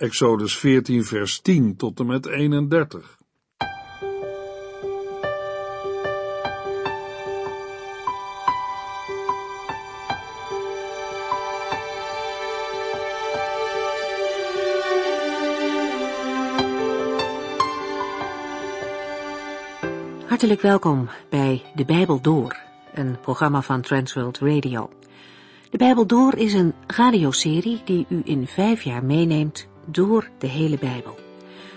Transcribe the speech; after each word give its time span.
Exodus 0.00 0.58
14 0.58 1.04
vers 1.04 1.40
10 1.40 1.76
tot 1.76 2.00
en 2.00 2.06
met 2.06 2.26
31. 2.26 3.18
Hartelijk 20.26 20.60
welkom 20.60 21.08
bij 21.30 21.62
De 21.74 21.84
Bijbel 21.84 22.20
Door, 22.20 22.56
een 22.94 23.20
programma 23.20 23.62
van 23.62 23.80
Transworld 23.80 24.38
Radio. 24.38 24.90
De 25.70 25.78
Bijbel 25.78 26.06
Door 26.06 26.34
is 26.36 26.52
een 26.52 26.74
radioserie 26.86 27.80
die 27.84 28.06
u 28.08 28.22
in 28.24 28.46
vijf 28.46 28.82
jaar 28.82 29.04
meeneemt 29.04 29.68
door 29.90 30.30
de 30.38 30.46
hele 30.46 30.78
Bijbel. 30.78 31.18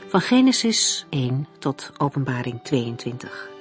Van 0.07 0.21
Genesis 0.21 1.05
1 1.09 1.47
tot 1.59 1.91
Openbaring 1.97 2.61
22. 2.63 3.51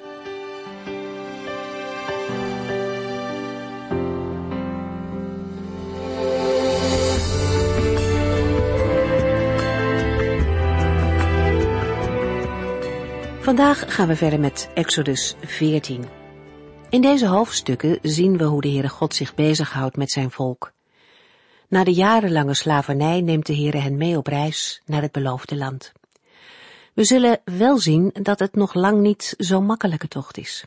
Vandaag 13.41 13.95
gaan 13.95 14.09
we 14.09 14.17
verder 14.17 14.41
met 14.41 14.71
Exodus 14.75 15.37
14. 15.45 16.05
In 16.91 17.01
deze 17.01 17.27
hoofdstukken 17.27 17.99
zien 18.03 18.37
we 18.37 18.45
hoe 18.45 18.61
de 18.61 18.69
Heere 18.69 18.89
God 18.89 19.15
zich 19.15 19.35
bezighoudt 19.35 19.97
met 19.97 20.11
zijn 20.11 20.31
volk. 20.31 20.73
Na 21.73 21.85
de 21.85 21.93
jarenlange 21.93 22.55
slavernij 22.55 23.21
neemt 23.21 23.47
de 23.47 23.55
Heere 23.55 23.79
hen 23.79 23.97
mee 23.97 24.17
op 24.17 24.27
reis 24.27 24.83
naar 24.87 25.03
het 25.03 25.13
beloofde 25.13 25.57
land. 25.57 25.93
We 26.95 27.05
zullen 27.05 27.41
wel 27.45 27.79
zien 27.79 28.11
dat 28.23 28.39
het 28.39 28.55
nog 28.55 28.75
lang 28.75 29.01
niet 29.01 29.35
zo'n 29.39 29.67
makkelijke 29.67 30.09
tocht 30.09 30.39
is. 30.39 30.65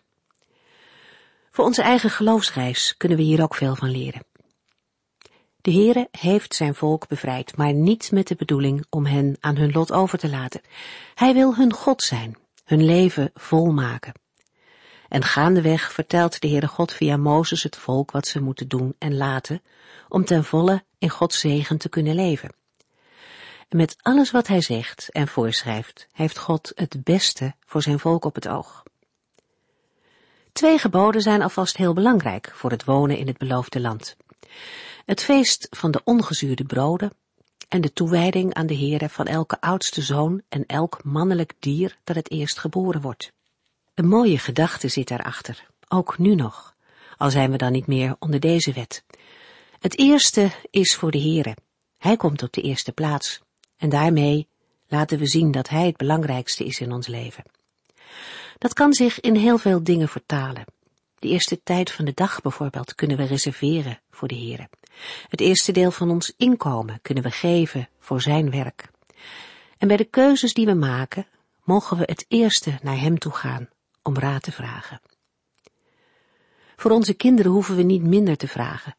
Voor 1.52 1.66
onze 1.66 1.82
eigen 1.82 2.10
geloofsreis 2.10 2.98
kunnen 2.98 3.18
we 3.18 3.24
hier 3.24 3.42
ook 3.42 3.56
veel 3.56 3.76
van 3.76 3.90
leren. 3.90 4.26
De 5.62 5.72
Heere 5.72 6.08
heeft 6.12 6.56
zijn 6.56 6.76
volk 6.76 7.08
bevrijd, 7.08 7.58
maar 7.58 7.74
niet 7.74 8.12
met 8.12 8.28
de 8.28 8.36
bedoeling 8.36 8.86
om 8.90 9.06
hen 9.06 9.38
aan 9.40 9.56
hun 9.56 9.72
lot 9.72 9.92
over 9.92 10.18
te 10.18 10.30
laten. 10.30 10.62
Hij 11.16 11.34
wil 11.34 11.56
hun 11.56 11.74
God 11.74 12.04
zijn, 12.04 12.38
hun 12.64 12.86
leven 12.86 13.32
volmaken. 13.34 14.14
En 15.10 15.24
gaandeweg 15.24 15.92
vertelt 15.92 16.42
de 16.42 16.48
Heere 16.48 16.68
God 16.68 16.94
via 16.94 17.18
Mozes 17.18 17.64
het 17.64 17.76
volk 17.76 18.12
wat 18.12 18.28
ze 18.28 18.42
moeten 18.42 18.68
doen 18.68 18.96
en 18.98 19.18
laten, 19.18 19.62
om 20.16 20.26
ten 20.26 20.44
volle 20.44 20.84
in 20.98 21.10
Gods 21.10 21.40
zegen 21.40 21.78
te 21.78 21.90
kunnen 21.90 22.16
leven. 22.16 22.50
En 23.70 23.78
met 23.78 23.96
alles 24.02 24.32
wat 24.32 24.48
hij 24.48 24.62
zegt 24.62 25.10
en 25.12 25.28
voorschrijft, 25.28 26.08
heeft 26.12 26.38
God 26.38 26.72
het 26.76 27.04
beste 27.04 27.56
voor 27.66 27.82
zijn 27.82 28.00
volk 28.00 28.26
op 28.26 28.36
het 28.36 28.48
oog. 28.48 28.84
Twee 30.52 30.78
geboden 30.78 31.22
zijn 31.22 31.42
alvast 31.42 31.78
heel 31.78 31.94
belangrijk 31.94 32.52
voor 32.54 32.72
het 32.72 32.84
wonen 32.84 33.18
in 33.18 33.28
het 33.28 33.38
beloofde 33.38 33.80
land. 33.80 34.16
Het 35.06 35.24
feest 35.24 35.68
van 35.70 35.92
de 35.92 36.02
ongezuurde 36.04 36.64
broden 36.64 37.12
en 37.70 37.82
de 37.82 37.94
toewijding 37.94 38.54
aan 38.54 38.68
de 38.68 38.78
Heere 38.78 39.10
van 39.10 39.26
elke 39.26 39.62
oudste 39.62 40.02
zoon 40.02 40.42
en 40.50 40.66
elk 40.66 41.04
mannelijk 41.04 41.54
dier 41.60 41.98
dat 42.04 42.16
het 42.16 42.32
eerst 42.32 42.60
geboren 42.60 43.02
wordt. 43.02 43.32
Een 43.94 44.08
mooie 44.08 44.38
gedachte 44.38 44.88
zit 44.88 45.08
daarachter, 45.08 45.68
ook 45.88 46.18
nu 46.18 46.36
nog, 46.36 46.76
al 47.18 47.32
zijn 47.32 47.52
we 47.52 47.58
dan 47.58 47.72
niet 47.72 47.88
meer 47.88 48.16
onder 48.20 48.40
deze 48.40 48.74
wet. 48.74 49.04
Het 49.86 49.98
eerste 49.98 50.52
is 50.70 50.96
voor 50.96 51.12
de 51.12 51.20
Heere. 51.20 51.56
Hij 51.98 52.18
komt 52.18 52.44
op 52.44 52.54
de 52.54 52.62
eerste 52.62 52.92
plaats. 52.92 53.42
En 53.78 53.90
daarmee 53.90 54.48
laten 54.88 55.18
we 55.18 55.28
zien 55.28 55.52
dat 55.52 55.70
Hij 55.70 55.86
het 55.86 55.98
belangrijkste 55.98 56.66
is 56.66 56.80
in 56.80 56.92
ons 56.92 57.08
leven. 57.08 57.44
Dat 58.58 58.74
kan 58.74 58.94
zich 58.94 59.20
in 59.20 59.36
heel 59.36 59.58
veel 59.58 59.84
dingen 59.84 60.08
vertalen. 60.08 60.66
De 61.20 61.28
eerste 61.28 61.64
tijd 61.64 61.92
van 61.92 62.06
de 62.06 62.12
dag 62.14 62.42
bijvoorbeeld 62.42 62.96
kunnen 62.96 63.18
we 63.18 63.24
reserveren 63.24 64.00
voor 64.12 64.28
de 64.28 64.36
Heere. 64.36 64.70
Het 65.28 65.42
eerste 65.42 65.72
deel 65.72 65.92
van 65.92 66.10
ons 66.10 66.34
inkomen 66.38 67.00
kunnen 67.02 67.24
we 67.24 67.32
geven 67.32 67.90
voor 68.00 68.22
Zijn 68.22 68.52
werk. 68.52 68.90
En 69.78 69.88
bij 69.88 69.98
de 69.98 70.06
keuzes 70.06 70.54
die 70.54 70.66
we 70.66 70.74
maken, 70.74 71.28
mogen 71.64 71.98
we 71.98 72.04
het 72.06 72.26
eerste 72.28 72.80
naar 72.82 73.00
Hem 73.00 73.20
toe 73.20 73.34
gaan 73.34 73.70
om 74.04 74.18
raad 74.18 74.42
te 74.42 74.52
vragen. 74.52 75.02
Voor 76.76 76.92
onze 76.92 77.14
kinderen 77.14 77.52
hoeven 77.52 77.76
we 77.76 77.84
niet 77.84 78.04
minder 78.04 78.38
te 78.38 78.48
vragen. 78.48 78.96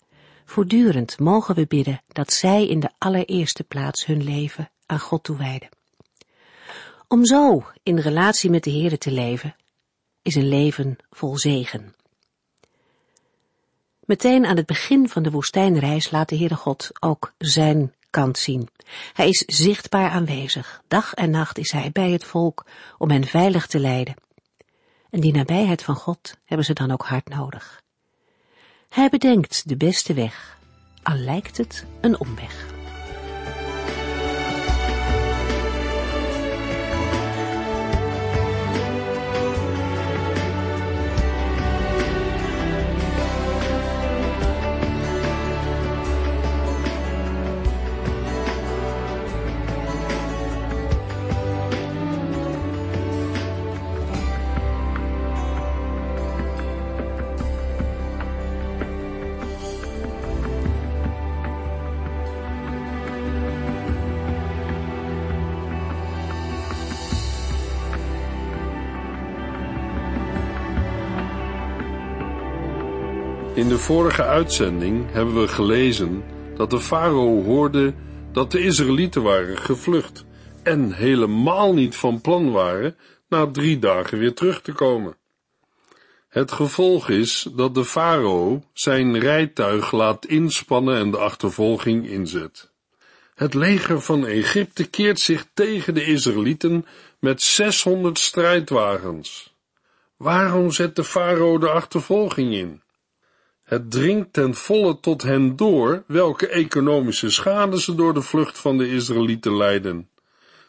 Voortdurend 0.49 1.19
mogen 1.19 1.55
we 1.55 1.67
bidden 1.67 2.03
dat 2.09 2.33
zij 2.33 2.67
in 2.67 2.81
de 2.81 2.91
allereerste 2.99 3.65
plaats 3.65 4.07
hun 4.07 4.25
leven 4.25 4.71
aan 4.87 5.01
God 5.01 5.23
toewijden. 5.23 5.69
Om 7.09 7.25
zo 7.25 7.65
in 7.83 7.99
relatie 7.99 8.51
met 8.51 8.65
de 8.65 8.71
Heere 8.71 8.99
te 8.99 9.11
leven, 9.11 9.57
is 10.23 10.34
een 10.34 10.49
leven 10.49 10.97
vol 11.11 11.39
zegen. 11.39 11.95
Meteen 14.01 14.47
aan 14.47 14.57
het 14.57 14.67
begin 14.67 15.09
van 15.09 15.23
de 15.23 15.31
woestijnreis 15.31 16.11
laat 16.11 16.29
de 16.29 16.37
Heere 16.37 16.55
God 16.55 16.91
ook 17.01 17.33
zijn 17.39 17.95
kant 18.11 18.39
zien. 18.39 18.69
Hij 19.13 19.28
is 19.28 19.39
zichtbaar 19.39 20.11
aanwezig. 20.11 20.83
Dag 20.89 21.15
en 21.15 21.31
nacht 21.31 21.59
is 21.59 21.73
hij 21.73 21.91
bij 21.93 22.11
het 22.11 22.25
volk 22.25 22.67
om 22.99 23.11
hen 23.11 23.25
veilig 23.25 23.67
te 23.67 23.78
leiden. 23.78 24.15
En 25.11 25.21
die 25.21 25.33
nabijheid 25.33 25.83
van 25.83 25.97
God 25.97 26.37
hebben 26.45 26.67
ze 26.67 26.73
dan 26.73 26.91
ook 26.91 27.05
hard 27.05 27.28
nodig. 27.28 27.84
Hij 28.97 29.09
bedenkt 29.09 29.69
de 29.69 29.77
beste 29.77 30.15
weg, 30.15 30.59
al 31.03 31.17
lijkt 31.17 31.57
het 31.57 31.87
een 32.01 32.21
omweg. 32.21 32.75
In 73.56 73.69
de 73.69 73.78
vorige 73.78 74.22
uitzending 74.22 75.12
hebben 75.12 75.41
we 75.41 75.49
gelezen 75.49 76.25
dat 76.56 76.71
de 76.71 76.81
farao 76.81 77.43
hoorde 77.43 77.94
dat 78.33 78.50
de 78.50 78.61
Israëlieten 78.61 79.22
waren 79.22 79.59
gevlucht 79.59 80.25
en 80.62 80.93
helemaal 80.93 81.75
niet 81.75 81.97
van 81.97 82.21
plan 82.21 82.53
waren 82.53 82.97
na 83.28 83.50
drie 83.50 83.78
dagen 83.78 84.19
weer 84.19 84.34
terug 84.34 84.62
te 84.62 84.72
komen. 84.72 85.16
Het 86.28 86.53
gevolg 86.53 87.09
is 87.09 87.49
dat 87.55 87.75
de 87.75 87.84
farao 87.84 88.62
zijn 88.72 89.19
rijtuig 89.19 89.93
laat 89.93 90.27
inspannen 90.27 90.97
en 90.97 91.11
de 91.11 91.19
achtervolging 91.19 92.09
inzet. 92.09 92.72
Het 93.34 93.55
leger 93.55 94.00
van 94.00 94.27
Egypte 94.27 94.84
keert 94.84 95.21
zich 95.21 95.47
tegen 95.55 95.95
de 95.95 96.05
Israëlieten 96.05 96.87
met 97.21 97.43
600 97.43 98.19
strijdwagens. 98.19 99.55
Waarom 100.16 100.71
zet 100.71 100.97
de 100.97 101.05
farao 101.05 101.59
de 101.59 101.69
achtervolging 101.69 102.55
in? 102.55 102.84
Het 103.66 103.91
dringt 103.91 104.32
ten 104.32 104.54
volle 104.54 105.00
tot 105.00 105.22
hen 105.22 105.56
door 105.56 106.04
welke 106.06 106.49
economische 106.49 107.31
schade 107.31 107.81
ze 107.81 107.94
door 107.94 108.15
de 108.15 108.22
vlucht 108.22 108.59
van 108.59 108.78
de 108.78 108.91
Israëlieten 108.91 109.56
lijden. 109.56 110.09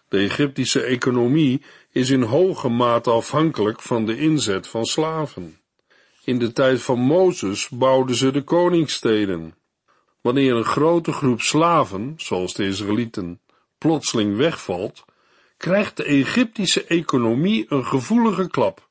De 0.08 0.18
Egyptische 0.18 0.82
economie 0.82 1.62
is 1.92 2.10
in 2.10 2.22
hoge 2.22 2.70
mate 2.70 3.10
afhankelijk 3.10 3.82
van 3.82 4.06
de 4.06 4.18
inzet 4.18 4.68
van 4.68 4.86
slaven. 4.86 5.60
In 6.24 6.40
de 6.40 6.52
tijd 6.52 6.82
van 6.82 7.00
Mozes 7.00 7.70
bouwden 7.70 8.16
ze 8.16 8.32
de 8.32 8.44
koningssteden. 8.44 9.56
Wanneer 10.22 10.56
een 10.56 10.64
grote 10.64 11.12
groep 11.12 11.42
slaven, 11.42 12.14
zoals 12.18 12.54
de 12.54 12.66
Israëlieten, 12.66 13.42
plotseling 13.78 14.38
wegvalt, 14.38 15.06
krijgt 15.58 15.98
de 15.98 16.04
Egyptische 16.04 16.84
economie 16.84 17.66
een 17.70 17.86
gevoelige 17.86 18.50
klap. 18.50 18.88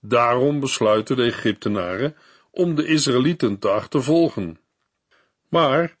Daarom 0.00 0.60
besluiten 0.60 1.16
de 1.16 1.22
Egyptenaren 1.22 2.16
om 2.50 2.74
de 2.74 2.86
Israëlieten 2.86 3.58
te 3.58 3.68
achtervolgen. 3.68 4.58
Maar 5.48 5.96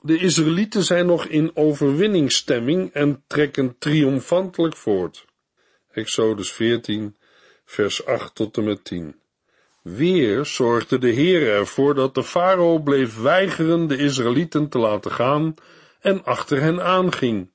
de 0.00 0.18
Israëlieten 0.18 0.82
zijn 0.82 1.06
nog 1.06 1.24
in 1.24 1.56
overwinningsstemming 1.56 2.92
en 2.92 3.22
trekken 3.26 3.78
triomfantelijk 3.78 4.76
voort. 4.76 5.26
Exodus 5.90 6.52
14, 6.52 7.16
vers 7.64 8.06
8 8.06 8.34
tot 8.34 8.56
en 8.56 8.64
met 8.64 8.84
10. 8.84 9.16
Weer 9.82 10.46
zorgde 10.46 10.98
de 10.98 11.08
Heer 11.08 11.48
ervoor 11.48 11.94
dat 11.94 12.14
de 12.14 12.24
farao 12.24 12.78
bleef 12.78 13.20
weigeren 13.20 13.86
de 13.86 13.96
Israëlieten 13.96 14.68
te 14.68 14.78
laten 14.78 15.12
gaan 15.12 15.54
en 16.00 16.24
achter 16.24 16.60
hen 16.60 16.82
aanging. 16.82 17.50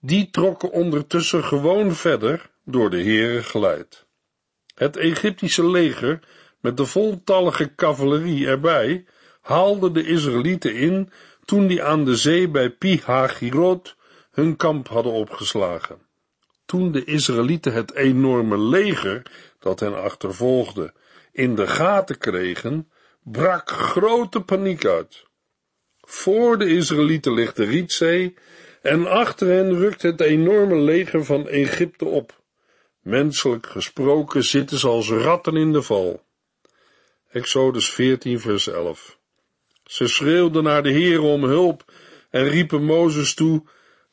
die 0.00 0.30
trokken 0.30 0.70
ondertussen 0.70 1.44
gewoon 1.44 1.94
verder 1.94 2.50
door 2.64 2.90
de 2.90 2.96
heren 2.96 3.44
geleid. 3.44 4.06
Het 4.74 4.96
Egyptische 4.96 5.70
leger, 5.70 6.20
met 6.64 6.76
de 6.76 6.86
voltallige 6.86 7.74
cavalerie 7.74 8.46
erbij, 8.46 9.04
haalde 9.40 9.92
de 9.92 10.06
Israëlieten 10.06 10.74
in 10.74 11.10
toen 11.44 11.66
die 11.66 11.82
aan 11.82 12.04
de 12.04 12.16
zee 12.16 12.48
bij 12.48 12.70
Pi-Hagirot 12.70 13.96
hun 14.30 14.56
kamp 14.56 14.88
hadden 14.88 15.12
opgeslagen. 15.12 15.98
Toen 16.66 16.92
de 16.92 17.04
Israëlieten 17.04 17.72
het 17.72 17.94
enorme 17.94 18.58
leger 18.58 19.22
dat 19.58 19.80
hen 19.80 20.02
achtervolgde 20.02 20.92
in 21.32 21.54
de 21.54 21.66
gaten 21.66 22.18
kregen, 22.18 22.90
brak 23.22 23.70
grote 23.70 24.40
paniek 24.40 24.84
uit. 24.84 25.24
Voor 26.00 26.58
de 26.58 26.66
Israëlieten 26.66 27.34
ligt 27.34 27.56
de 27.56 27.64
Rietzee 27.64 28.34
en 28.82 29.06
achter 29.06 29.48
hen 29.48 29.78
rukt 29.78 30.02
het 30.02 30.20
enorme 30.20 30.76
leger 30.76 31.24
van 31.24 31.48
Egypte 31.48 32.04
op. 32.04 32.42
Menselijk 33.00 33.66
gesproken 33.66 34.44
zitten 34.44 34.78
ze 34.78 34.88
als 34.88 35.10
ratten 35.10 35.56
in 35.56 35.72
de 35.72 35.82
val. 35.82 36.22
Exodus 37.34 37.90
14 37.90 38.40
vers 38.40 38.68
11 38.68 39.18
Ze 39.84 40.08
schreeuwden 40.08 40.62
naar 40.62 40.82
de 40.82 40.90
Heer 40.90 41.22
om 41.22 41.44
hulp 41.44 41.84
en 42.30 42.48
riepen 42.48 42.84
Mozes 42.84 43.34
toe, 43.34 43.62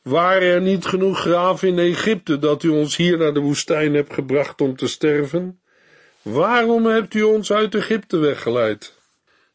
waren 0.02 0.42
er 0.42 0.62
niet 0.62 0.86
genoeg 0.86 1.20
graven 1.20 1.68
in 1.68 1.80
Egypte 1.80 2.40
dat 2.40 2.64
u 2.64 2.70
ons 2.70 2.96
hier 2.96 3.18
naar 3.18 3.34
de 3.34 3.40
woestijn 3.40 3.94
hebt 3.94 4.14
gebracht 4.14 4.62
om 4.62 4.76
te 4.76 4.88
sterven? 4.88 5.62
Waarom 6.22 6.86
hebt 6.86 7.14
u 7.14 7.22
ons 7.22 7.52
uit 7.52 7.76
Egypte 7.76 8.18
weggeleid? 8.18 8.98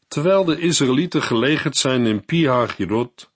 Terwijl 0.07 0.45
de 0.45 0.59
Israëlieten 0.59 1.21
gelegerd 1.21 1.77
zijn 1.77 2.05
in 2.05 2.25
Pihagirot, 2.25 3.31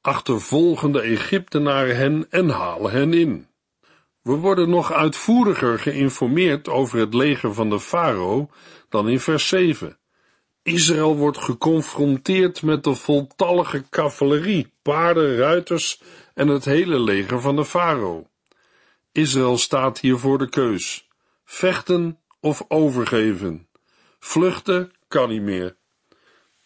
achtervolgen 0.00 0.92
de 0.92 1.00
Egyptenaren 1.00 1.96
hen 1.96 2.26
en 2.30 2.48
halen 2.48 2.90
hen 2.90 3.12
in. 3.12 3.47
We 4.28 4.34
worden 4.34 4.70
nog 4.70 4.92
uitvoeriger 4.92 5.78
geïnformeerd 5.78 6.68
over 6.68 6.98
het 6.98 7.14
leger 7.14 7.54
van 7.54 7.70
de 7.70 7.80
farao 7.80 8.50
dan 8.88 9.08
in 9.08 9.20
vers 9.20 9.48
7. 9.48 9.98
Israël 10.62 11.16
wordt 11.16 11.38
geconfronteerd 11.38 12.62
met 12.62 12.84
de 12.84 12.94
voltallige 12.94 13.88
cavalerie, 13.90 14.72
paarden, 14.82 15.36
ruiters 15.36 16.02
en 16.34 16.48
het 16.48 16.64
hele 16.64 17.00
leger 17.00 17.40
van 17.40 17.56
de 17.56 17.64
farao. 17.64 18.26
Israël 19.12 19.58
staat 19.58 20.00
hier 20.00 20.18
voor 20.18 20.38
de 20.38 20.48
keus: 20.48 21.08
vechten 21.44 22.18
of 22.40 22.64
overgeven. 22.68 23.68
Vluchten 24.18 24.92
kan 25.06 25.28
niet 25.28 25.42
meer. 25.42 25.76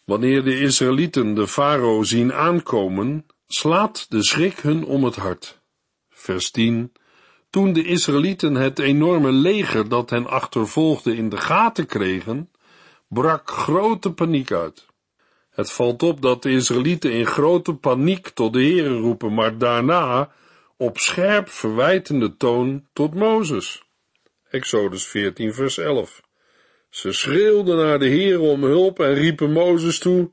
Wanneer 0.05 0.43
de 0.43 0.59
Israëlieten 0.59 1.33
de 1.33 1.47
farao 1.47 2.03
zien 2.03 2.33
aankomen, 2.33 3.25
slaat 3.47 4.05
de 4.09 4.23
schrik 4.23 4.59
hun 4.59 4.85
om 4.85 5.03
het 5.03 5.15
hart. 5.15 5.61
Vers 6.09 6.51
10. 6.51 6.91
Toen 7.53 7.73
de 7.73 7.83
Israëlieten 7.83 8.55
het 8.55 8.79
enorme 8.79 9.31
leger 9.31 9.89
dat 9.89 10.09
hen 10.09 10.27
achtervolgde 10.27 11.15
in 11.15 11.29
de 11.29 11.37
gaten 11.37 11.85
kregen, 11.85 12.49
brak 13.07 13.49
grote 13.49 14.13
paniek 14.13 14.51
uit. 14.51 14.85
Het 15.49 15.71
valt 15.71 16.03
op 16.03 16.21
dat 16.21 16.43
de 16.43 16.51
Israëlieten 16.51 17.11
in 17.11 17.25
grote 17.25 17.73
paniek 17.73 18.29
tot 18.29 18.53
de 18.53 18.61
Heeren 18.61 18.97
roepen, 18.97 19.33
maar 19.33 19.57
daarna 19.57 20.31
op 20.77 20.97
scherp 20.97 21.49
verwijtende 21.49 22.37
toon 22.37 22.87
tot 22.93 23.13
Mozes. 23.13 23.83
Exodus 24.49 25.05
14 25.07 25.53
vers 25.53 25.77
11. 25.77 26.21
Ze 26.89 27.11
schreeuwden 27.11 27.77
naar 27.77 27.99
de 27.99 28.07
Heer 28.07 28.39
om 28.39 28.63
hulp 28.63 28.99
en 28.99 29.13
riepen 29.13 29.51
Mozes 29.51 29.99
toe, 29.99 30.31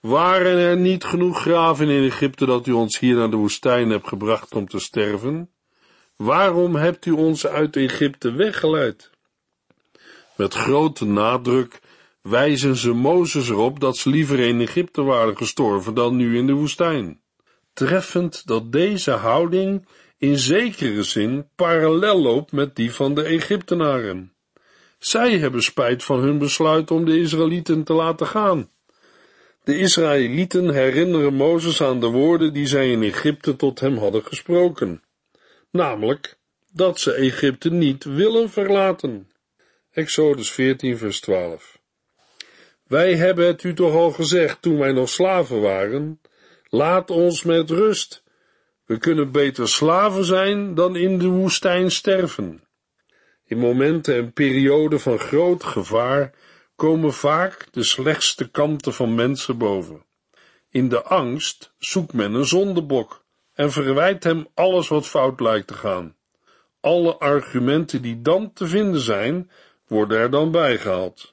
waren 0.00 0.58
er 0.58 0.76
niet 0.76 1.04
genoeg 1.04 1.40
graven 1.40 1.88
in 1.88 2.04
Egypte 2.04 2.46
dat 2.46 2.66
u 2.66 2.72
ons 2.72 2.98
hier 2.98 3.14
naar 3.14 3.30
de 3.30 3.36
woestijn 3.36 3.90
hebt 3.90 4.08
gebracht 4.08 4.54
om 4.54 4.68
te 4.68 4.78
sterven? 4.78 5.50
Waarom 6.16 6.74
hebt 6.74 7.06
u 7.06 7.10
ons 7.10 7.46
uit 7.46 7.76
Egypte 7.76 8.32
weggeleid? 8.32 9.10
Met 10.36 10.54
grote 10.54 11.04
nadruk 11.04 11.80
wijzen 12.22 12.76
ze 12.76 12.92
Mozes 12.92 13.48
erop 13.48 13.80
dat 13.80 13.96
ze 13.96 14.10
liever 14.10 14.38
in 14.38 14.60
Egypte 14.60 15.02
waren 15.02 15.36
gestorven 15.36 15.94
dan 15.94 16.16
nu 16.16 16.36
in 16.36 16.46
de 16.46 16.52
woestijn. 16.52 17.20
Treffend 17.72 18.46
dat 18.46 18.72
deze 18.72 19.10
houding 19.10 19.86
in 20.18 20.38
zekere 20.38 21.02
zin 21.02 21.48
parallel 21.56 22.20
loopt 22.20 22.52
met 22.52 22.76
die 22.76 22.92
van 22.92 23.14
de 23.14 23.22
Egyptenaren. 23.22 24.32
Zij 24.98 25.38
hebben 25.38 25.62
spijt 25.62 26.04
van 26.04 26.20
hun 26.20 26.38
besluit 26.38 26.90
om 26.90 27.04
de 27.04 27.20
Israëlieten 27.20 27.84
te 27.84 27.92
laten 27.92 28.26
gaan. 28.26 28.70
De 29.64 29.78
Israëlieten 29.78 30.70
herinneren 30.70 31.34
Mozes 31.34 31.82
aan 31.82 32.00
de 32.00 32.06
woorden 32.06 32.52
die 32.52 32.66
zij 32.66 32.90
in 32.90 33.02
Egypte 33.02 33.56
tot 33.56 33.80
hem 33.80 33.96
hadden 33.96 34.24
gesproken, 34.24 35.02
namelijk 35.76 36.38
dat 36.72 37.00
ze 37.00 37.12
Egypte 37.12 37.70
niet 37.70 38.04
willen 38.04 38.50
verlaten. 38.50 39.30
Exodus 39.90 40.50
14, 40.50 40.98
vers 40.98 41.20
12. 41.20 41.78
Wij 42.86 43.16
hebben 43.16 43.46
het 43.46 43.62
u 43.62 43.74
toch 43.74 43.92
al 43.92 44.10
gezegd 44.10 44.62
toen 44.62 44.78
wij 44.78 44.92
nog 44.92 45.08
slaven 45.08 45.60
waren, 45.60 46.20
laat 46.68 47.10
ons 47.10 47.42
met 47.42 47.70
rust. 47.70 48.22
We 48.84 48.98
kunnen 48.98 49.32
beter 49.32 49.68
slaven 49.68 50.24
zijn 50.24 50.74
dan 50.74 50.96
in 50.96 51.18
de 51.18 51.28
woestijn 51.28 51.90
sterven. 51.90 52.64
In 53.44 53.58
momenten 53.58 54.14
en 54.14 54.32
perioden 54.32 55.00
van 55.00 55.18
groot 55.18 55.64
gevaar 55.64 56.34
komen 56.74 57.12
vaak 57.12 57.66
de 57.70 57.84
slechtste 57.84 58.50
kanten 58.50 58.92
van 58.92 59.14
mensen 59.14 59.58
boven. 59.58 60.04
In 60.70 60.88
de 60.88 61.02
angst 61.02 61.74
zoekt 61.78 62.12
men 62.12 62.34
een 62.34 62.46
zondebok 62.46 63.25
en 63.56 63.72
verwijt 63.72 64.24
hem 64.24 64.46
alles 64.54 64.88
wat 64.88 65.06
fout 65.06 65.40
lijkt 65.40 65.66
te 65.66 65.74
gaan. 65.74 66.14
Alle 66.80 67.16
argumenten 67.16 68.02
die 68.02 68.22
dan 68.22 68.52
te 68.52 68.66
vinden 68.66 69.00
zijn, 69.00 69.50
worden 69.86 70.18
er 70.18 70.30
dan 70.30 70.50
bijgehaald. 70.50 71.32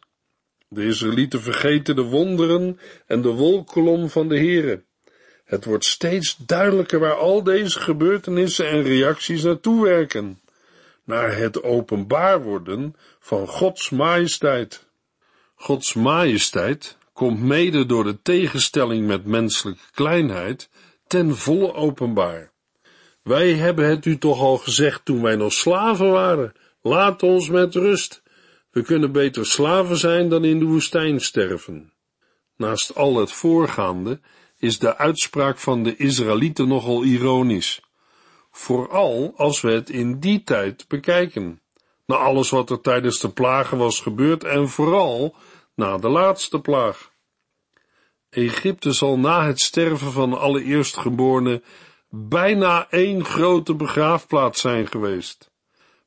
De 0.68 0.86
Israëlieten 0.86 1.42
vergeten 1.42 1.96
de 1.96 2.02
wonderen 2.02 2.80
en 3.06 3.22
de 3.22 3.30
wolkolom 3.30 4.10
van 4.10 4.28
de 4.28 4.38
Here. 4.38 4.84
Het 5.46 5.66
wordt 5.66 5.86
steeds 5.86 6.38
duidelijker 6.38 7.00
waar 7.00 7.16
al 7.16 7.44
deze 7.44 7.80
gebeurtenissen 7.80 8.70
en 8.70 8.84
reacties 8.84 9.44
naartoe 9.44 9.84
werken 9.84 10.40
naar 11.04 11.38
het 11.38 11.64
openbaar 11.64 12.44
worden 12.44 12.96
van 13.20 13.48
Gods 13.48 13.90
majesteit. 13.90 14.86
Gods 15.56 15.94
majesteit 15.94 16.98
komt 17.14 17.42
mede 17.42 17.86
door 17.86 18.04
de 18.04 18.22
tegenstelling 18.22 19.08
met 19.08 19.26
menselijke 19.26 19.84
kleinheid 19.94 20.70
ten 21.14 21.36
volle 21.36 21.74
openbaar. 21.74 22.52
Wij 23.24 23.54
hebben 23.54 23.90
het 23.90 24.06
u 24.06 24.18
toch 24.18 24.40
al 24.40 24.58
gezegd 24.58 25.06
toen 25.06 25.22
wij 25.22 25.36
nog 25.36 25.54
slaven 25.54 26.12
waren. 26.12 26.54
Laat 26.82 27.24
ons 27.24 27.50
met 27.50 27.76
rust. 27.76 28.24
We 28.72 28.82
kunnen 28.82 29.12
beter 29.12 29.46
slaven 29.46 29.98
zijn 29.98 30.30
dan 30.30 30.44
in 30.44 30.60
de 30.60 30.66
woestijn 30.66 31.20
sterven. 31.20 31.94
Naast 32.58 32.96
al 32.96 33.16
het 33.16 33.32
voorgaande 33.32 34.20
is 34.58 34.80
de 34.80 34.98
uitspraak 34.98 35.58
van 35.58 35.84
de 35.84 35.96
Israëlieten 35.96 36.68
nogal 36.68 37.04
ironisch 37.04 37.82
vooral 38.54 39.34
als 39.36 39.62
we 39.62 39.72
het 39.72 39.90
in 39.90 40.20
die 40.20 40.44
tijd 40.44 40.88
bekijken, 40.88 41.62
na 42.06 42.16
alles 42.16 42.50
wat 42.50 42.70
er 42.70 42.82
tijdens 42.82 43.20
de 43.20 43.30
plagen 43.30 43.78
was 43.78 44.00
gebeurd 44.00 44.44
en 44.44 44.70
vooral 44.70 45.36
na 45.76 45.98
de 45.98 46.10
laatste 46.10 46.60
plaag. 46.60 47.12
Egypte 48.34 48.92
zal 48.92 49.20
na 49.20 49.46
het 49.46 49.60
sterven 49.60 50.12
van 50.12 50.40
alle 50.40 50.64
eerstgeborenen 50.64 51.64
bijna 52.10 52.90
één 52.90 53.26
grote 53.26 53.76
begraafplaats 53.76 54.62
zijn 54.62 54.88
geweest. 54.88 55.52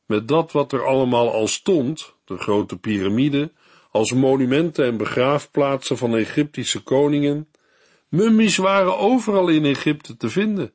Met 0.06 0.28
dat 0.28 0.52
wat 0.52 0.72
er 0.72 0.86
allemaal 0.86 1.32
al 1.32 1.46
stond, 1.46 2.14
de 2.24 2.38
grote 2.38 2.76
piramide, 2.78 3.52
als 3.90 4.12
monumenten 4.12 4.84
en 4.84 4.96
begraafplaatsen 4.96 5.96
van 5.96 6.16
Egyptische 6.16 6.82
koningen, 6.82 7.48
mummies 8.08 8.56
waren 8.56 8.98
overal 8.98 9.48
in 9.48 9.64
Egypte 9.64 10.16
te 10.16 10.28
vinden. 10.28 10.72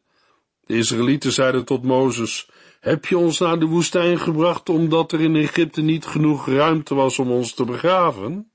De 0.66 0.78
Israëlieten 0.78 1.32
zeiden 1.32 1.66
tot 1.66 1.84
Mozes, 1.84 2.50
heb 2.80 3.06
je 3.06 3.18
ons 3.18 3.40
naar 3.40 3.60
de 3.60 3.66
woestijn 3.66 4.20
gebracht 4.20 4.70
omdat 4.70 5.12
er 5.12 5.22
in 5.22 5.36
Egypte 5.36 5.82
niet 5.82 6.06
genoeg 6.06 6.48
ruimte 6.48 6.96
was 6.96 7.20
om 7.20 7.32
ons 7.32 7.54
te 7.54 7.66
begraven? 7.66 8.51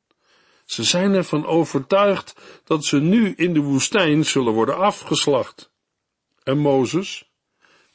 Ze 0.67 0.85
zijn 0.85 1.15
ervan 1.15 1.47
overtuigd 1.47 2.35
dat 2.65 2.85
ze 2.85 3.01
nu 3.01 3.33
in 3.37 3.55
de 3.55 3.61
woestijn 3.61 4.25
zullen 4.25 4.53
worden 4.53 4.77
afgeslacht. 4.77 5.73
En 6.43 6.59
Mozes? 6.59 7.31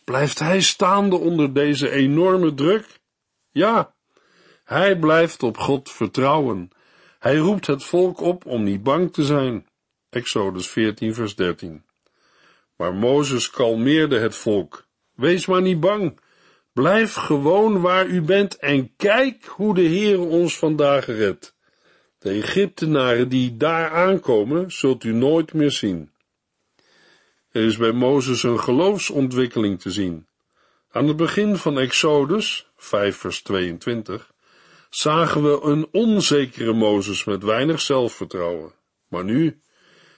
Blijft 0.03 0.39
hij 0.39 0.61
staande 0.61 1.15
onder 1.15 1.53
deze 1.53 1.89
enorme 1.89 2.53
druk? 2.53 2.99
Ja, 3.51 3.93
hij 4.63 4.99
blijft 4.99 5.43
op 5.43 5.57
God 5.57 5.91
vertrouwen. 5.91 6.69
Hij 7.19 7.37
roept 7.37 7.67
het 7.67 7.83
volk 7.83 8.19
op 8.19 8.45
om 8.45 8.63
niet 8.63 8.83
bang 8.83 9.13
te 9.13 9.23
zijn. 9.23 9.67
Exodus 10.09 10.67
14, 10.67 11.13
vers 11.13 11.35
13. 11.35 11.83
Maar 12.75 12.93
Mozes 12.93 13.49
kalmeerde 13.49 14.19
het 14.19 14.35
volk. 14.35 14.87
Wees 15.15 15.45
maar 15.45 15.61
niet 15.61 15.79
bang. 15.79 16.19
Blijf 16.73 17.13
gewoon 17.13 17.81
waar 17.81 18.05
u 18.05 18.21
bent 18.21 18.57
en 18.57 18.95
kijk 18.95 19.45
hoe 19.45 19.75
de 19.75 19.81
Heer 19.81 20.19
ons 20.19 20.57
vandaag 20.57 21.05
redt. 21.05 21.55
De 22.21 22.29
Egyptenaren 22.29 23.29
die 23.29 23.57
daar 23.57 23.89
aankomen, 23.89 24.71
zult 24.71 25.03
u 25.03 25.13
nooit 25.13 25.53
meer 25.53 25.71
zien. 25.71 26.11
Er 27.51 27.63
is 27.63 27.77
bij 27.77 27.91
Mozes 27.91 28.43
een 28.43 28.59
geloofsontwikkeling 28.59 29.81
te 29.81 29.91
zien. 29.91 30.27
Aan 30.91 31.07
het 31.07 31.17
begin 31.17 31.57
van 31.57 31.79
Exodus, 31.79 32.67
5 32.77 33.17
vers 33.17 33.41
22, 33.41 34.31
zagen 34.89 35.43
we 35.43 35.61
een 35.63 35.87
onzekere 35.91 36.73
Mozes 36.73 37.23
met 37.23 37.43
weinig 37.43 37.81
zelfvertrouwen. 37.81 38.71
Maar 39.07 39.23
nu 39.23 39.59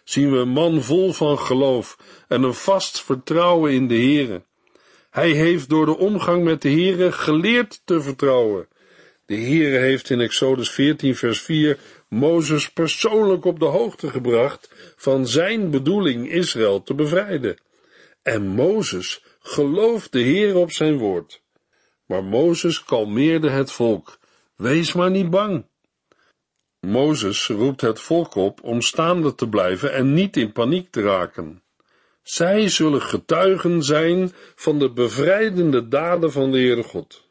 zien 0.04 0.32
we 0.32 0.38
een 0.38 0.50
man 0.50 0.82
vol 0.82 1.14
van 1.14 1.40
geloof 1.40 1.98
en 2.28 2.44
een 2.44 2.54
vast 2.54 3.02
vertrouwen 3.02 3.72
in 3.72 3.88
de 3.88 3.98
Heere. 3.98 4.44
Hij 5.10 5.32
heeft 5.32 5.70
door 5.70 5.86
de 5.86 5.98
omgang 5.98 6.44
met 6.44 6.62
de 6.62 6.70
Heere 6.70 7.12
geleerd 7.12 7.82
te 7.86 8.02
vertrouwen. 8.02 8.68
De 9.26 9.36
Heere 9.36 9.78
heeft 9.78 10.10
in 10.10 10.22
Exodus 10.22 10.70
14 10.70 11.16
vers 11.16 11.42
4 11.42 11.80
Mozes 12.10 12.70
persoonlijk 12.72 13.46
op 13.46 13.60
de 13.60 13.66
hoogte 13.66 14.10
gebracht 14.10 14.94
van 14.96 15.28
zijn 15.28 15.70
bedoeling 15.70 16.32
Israël 16.32 16.84
te 16.84 16.94
bevrijden. 16.94 17.58
En 18.22 18.48
Mozes 18.48 19.24
geloofde 19.40 20.18
de 20.18 20.24
Heer 20.24 20.56
op 20.56 20.72
zijn 20.72 20.98
woord. 20.98 21.42
Maar 22.06 22.24
Mozes 22.24 22.84
kalmeerde 22.84 23.50
het 23.50 23.72
volk. 23.72 24.20
Wees 24.56 24.94
maar 24.94 25.12
niet 25.12 25.30
bang. 25.30 25.66
Mozes 26.80 27.48
roept 27.48 27.82
het 27.82 28.00
volk 28.00 28.36
op 28.36 28.64
om 28.64 28.82
staande 28.82 29.36
te 29.36 29.50
blijven 29.50 29.94
en 29.94 30.14
niet 30.14 30.38
in 30.38 30.52
paniek 30.52 30.92
te 30.92 31.02
raken. 31.02 31.62
Zij 32.24 32.70
zullen 32.70 33.02
getuigen 33.02 33.84
zijn 33.84 34.32
van 34.56 34.80
de 34.80 34.92
bevrijdende 34.92 35.88
daden 35.88 36.32
van 36.32 36.52
de 36.52 36.58
Heere 36.58 36.84
God. 36.84 37.23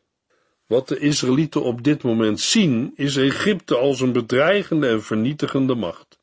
Wat 0.67 0.89
de 0.89 0.99
Israëlieten 0.99 1.63
op 1.63 1.83
dit 1.85 2.03
moment 2.03 2.41
zien, 2.41 2.93
is 2.97 3.17
Egypte 3.17 3.77
als 3.77 4.01
een 4.01 4.13
bedreigende 4.13 4.89
en 4.89 5.03
vernietigende 5.03 5.75
macht. 5.75 6.19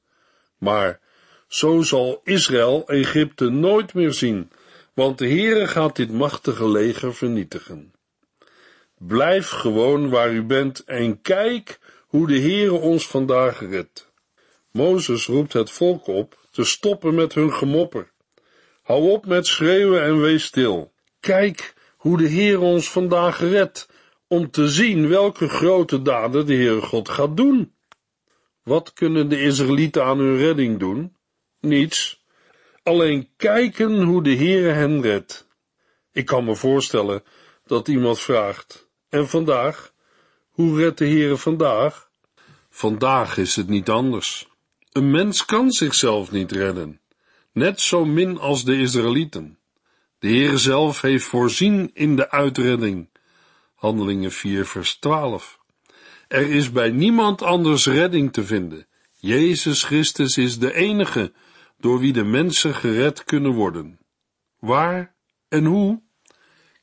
Maar 0.58 1.00
zo 1.48 1.82
zal 1.82 2.22
Israël 2.24 2.88
Egypte 2.88 3.50
nooit 3.50 3.94
meer 3.94 4.14
zien, 4.14 4.52
want 4.94 5.18
de 5.18 5.28
Heere 5.28 5.68
gaat 5.68 5.96
dit 5.96 6.12
machtige 6.12 6.70
leger 6.70 7.16
vernietigen. 7.16 7.94
Blijf 8.98 9.50
gewoon 9.50 10.10
waar 10.10 10.32
u 10.32 10.44
bent 10.44 10.84
en 10.84 11.22
kijk 11.22 11.80
hoe 12.08 12.28
de 12.28 12.40
Heere 12.40 12.74
ons 12.74 13.08
vandaag 13.08 13.60
redt. 13.60 14.12
Mozes 14.72 15.26
roept 15.26 15.54
het 15.54 15.72
volk 15.72 16.08
op 16.08 16.38
te 16.52 16.64
stoppen 16.64 17.16
met 17.16 17.34
hun 17.34 17.54
gemopper. 17.54 18.12
Hou 18.82 19.10
op 19.10 19.26
met 19.26 19.48
schreeuwen 19.48 20.02
en 20.04 20.22
wees 20.22 20.44
stil. 20.44 20.92
Kijk 21.20 21.74
hoe 21.98 22.18
de 22.18 22.28
Heer 22.28 22.60
ons 22.60 22.92
vandaag 22.92 23.40
redt, 23.40 23.90
om 24.30 24.52
te 24.52 24.68
zien 24.68 25.08
welke 25.08 25.50
grote 25.50 26.02
daden 26.02 26.46
de 26.46 26.54
Heere 26.54 26.82
God 26.82 27.10
gaat 27.10 27.38
doen. 27.38 27.74
Wat 28.64 28.94
kunnen 28.94 29.30
de 29.30 29.42
Israëlieten 29.42 30.04
aan 30.04 30.20
hun 30.20 30.38
redding 30.38 30.80
doen? 30.80 31.16
Niets. 31.60 32.24
Alleen 32.84 33.30
kijken 33.38 34.02
hoe 34.02 34.24
de 34.24 34.36
Heere 34.36 34.72
hen 34.72 35.02
redt. 35.02 35.48
Ik 36.12 36.26
kan 36.26 36.44
me 36.46 36.56
voorstellen 36.56 37.24
dat 37.66 37.88
iemand 37.88 38.20
vraagt, 38.20 38.90
en 39.10 39.30
vandaag? 39.30 39.94
Hoe 40.50 40.78
redt 40.78 40.98
de 40.98 41.08
Heere 41.08 41.38
vandaag? 41.38 42.10
Vandaag 42.70 43.38
is 43.38 43.56
het 43.56 43.68
niet 43.68 43.90
anders. 43.90 44.48
Een 44.92 45.12
mens 45.12 45.46
kan 45.46 45.72
zichzelf 45.72 46.32
niet 46.32 46.52
redden, 46.52 47.02
net 47.52 47.82
zo 47.82 48.06
min 48.06 48.40
als 48.40 48.64
de 48.64 48.78
Israëlieten. 48.78 49.60
De 50.20 50.28
Heere 50.28 50.58
zelf 50.58 51.02
heeft 51.02 51.26
voorzien 51.26 51.92
in 51.94 52.16
de 52.16 52.32
uitredding. 52.32 53.10
Handelingen 53.80 54.32
4 54.32 54.66
vers 54.66 54.96
12. 54.96 55.60
Er 56.28 56.52
is 56.52 56.72
bij 56.72 56.90
niemand 56.90 57.42
anders 57.42 57.86
redding 57.86 58.34
te 58.34 58.44
vinden. 58.44 58.88
Jezus 59.14 59.84
Christus 59.84 60.38
is 60.38 60.60
de 60.60 60.74
enige 60.74 61.32
door 61.78 62.00
wie 62.00 62.14
de 62.14 62.24
mensen 62.24 62.76
gered 62.76 63.24
kunnen 63.24 63.52
worden. 63.52 64.00
Waar 64.60 65.16
en 65.48 65.66
hoe? 65.66 66.02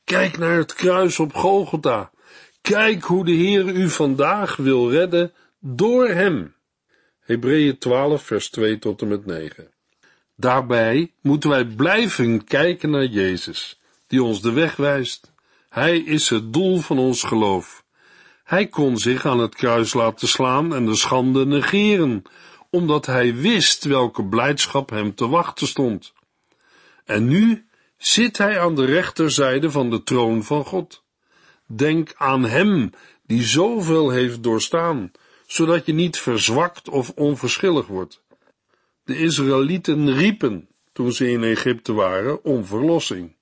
Kijk 0.03 0.37
naar 0.37 0.57
het 0.57 0.73
kruis 0.73 1.19
op 1.19 1.33
Golgotha. 1.33 2.11
Kijk 2.61 3.03
hoe 3.03 3.25
de 3.25 3.31
Heer 3.31 3.65
u 3.65 3.89
vandaag 3.89 4.55
wil 4.55 4.91
redden 4.91 5.33
door 5.59 6.07
hem. 6.07 6.55
Hebreeën 7.19 7.77
12 7.77 8.23
vers 8.23 8.49
2 8.49 8.79
tot 8.79 9.01
en 9.01 9.07
met 9.07 9.25
9. 9.25 9.73
Daarbij 10.35 11.13
moeten 11.21 11.49
wij 11.49 11.65
blijven 11.65 12.43
kijken 12.43 12.89
naar 12.89 13.05
Jezus, 13.05 13.79
die 14.07 14.23
ons 14.23 14.41
de 14.41 14.51
weg 14.51 14.75
wijst. 14.75 15.35
Hij 15.69 15.97
is 15.97 16.29
het 16.29 16.53
doel 16.53 16.79
van 16.79 16.97
ons 16.97 17.23
geloof. 17.23 17.85
Hij 18.43 18.67
kon 18.67 18.97
zich 18.97 19.25
aan 19.25 19.39
het 19.39 19.55
kruis 19.55 19.93
laten 19.93 20.27
slaan 20.27 20.75
en 20.75 20.85
de 20.85 20.95
schande 20.95 21.45
negeren, 21.45 22.23
omdat 22.69 23.05
hij 23.05 23.35
wist 23.35 23.83
welke 23.83 24.25
blijdschap 24.25 24.89
hem 24.89 25.15
te 25.15 25.27
wachten 25.27 25.67
stond. 25.67 26.13
En 27.05 27.27
nu 27.27 27.67
zit 27.97 28.37
hij 28.37 28.59
aan 28.59 28.75
de 28.75 28.85
rechterzijde 28.85 29.71
van 29.71 29.89
de 29.89 30.03
troon 30.03 30.43
van 30.43 30.65
God. 30.65 31.03
Denk 31.65 32.13
aan 32.17 32.43
hem 32.43 32.89
die 33.25 33.43
zoveel 33.43 34.09
heeft 34.09 34.43
doorstaan, 34.43 35.11
zodat 35.47 35.85
je 35.85 35.93
niet 35.93 36.17
verzwakt 36.17 36.89
of 36.89 37.11
onverschillig 37.15 37.87
wordt. 37.87 38.23
De 39.03 39.17
Israëlieten 39.17 40.13
riepen, 40.13 40.67
toen 40.93 41.11
ze 41.11 41.29
in 41.29 41.43
Egypte 41.43 41.93
waren, 41.93 42.43
om 42.43 42.65
verlossing. 42.65 43.35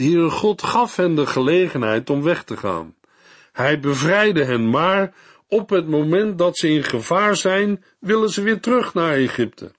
De 0.00 0.06
Heere 0.06 0.30
God 0.30 0.62
gaf 0.62 0.96
hen 0.96 1.14
de 1.14 1.26
gelegenheid 1.26 2.10
om 2.10 2.22
weg 2.22 2.44
te 2.44 2.56
gaan. 2.56 2.94
Hij 3.52 3.80
bevrijdde 3.80 4.44
hen, 4.44 4.70
maar 4.70 5.14
op 5.48 5.70
het 5.70 5.88
moment 5.88 6.38
dat 6.38 6.58
ze 6.58 6.68
in 6.68 6.84
gevaar 6.84 7.36
zijn, 7.36 7.84
willen 7.98 8.30
ze 8.30 8.42
weer 8.42 8.60
terug 8.60 8.94
naar 8.94 9.14
Egypte. 9.14 9.72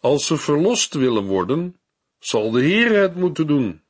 Als 0.00 0.26
ze 0.26 0.36
verlost 0.36 0.94
willen 0.94 1.24
worden, 1.24 1.76
zal 2.18 2.50
de 2.50 2.60
Heer 2.60 3.00
het 3.00 3.14
moeten 3.14 3.46
doen. 3.46 3.82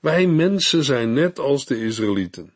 Wij 0.00 0.26
mensen 0.26 0.84
zijn 0.84 1.12
net 1.12 1.38
als 1.38 1.64
de 1.64 1.84
Israëlieten. 1.84 2.52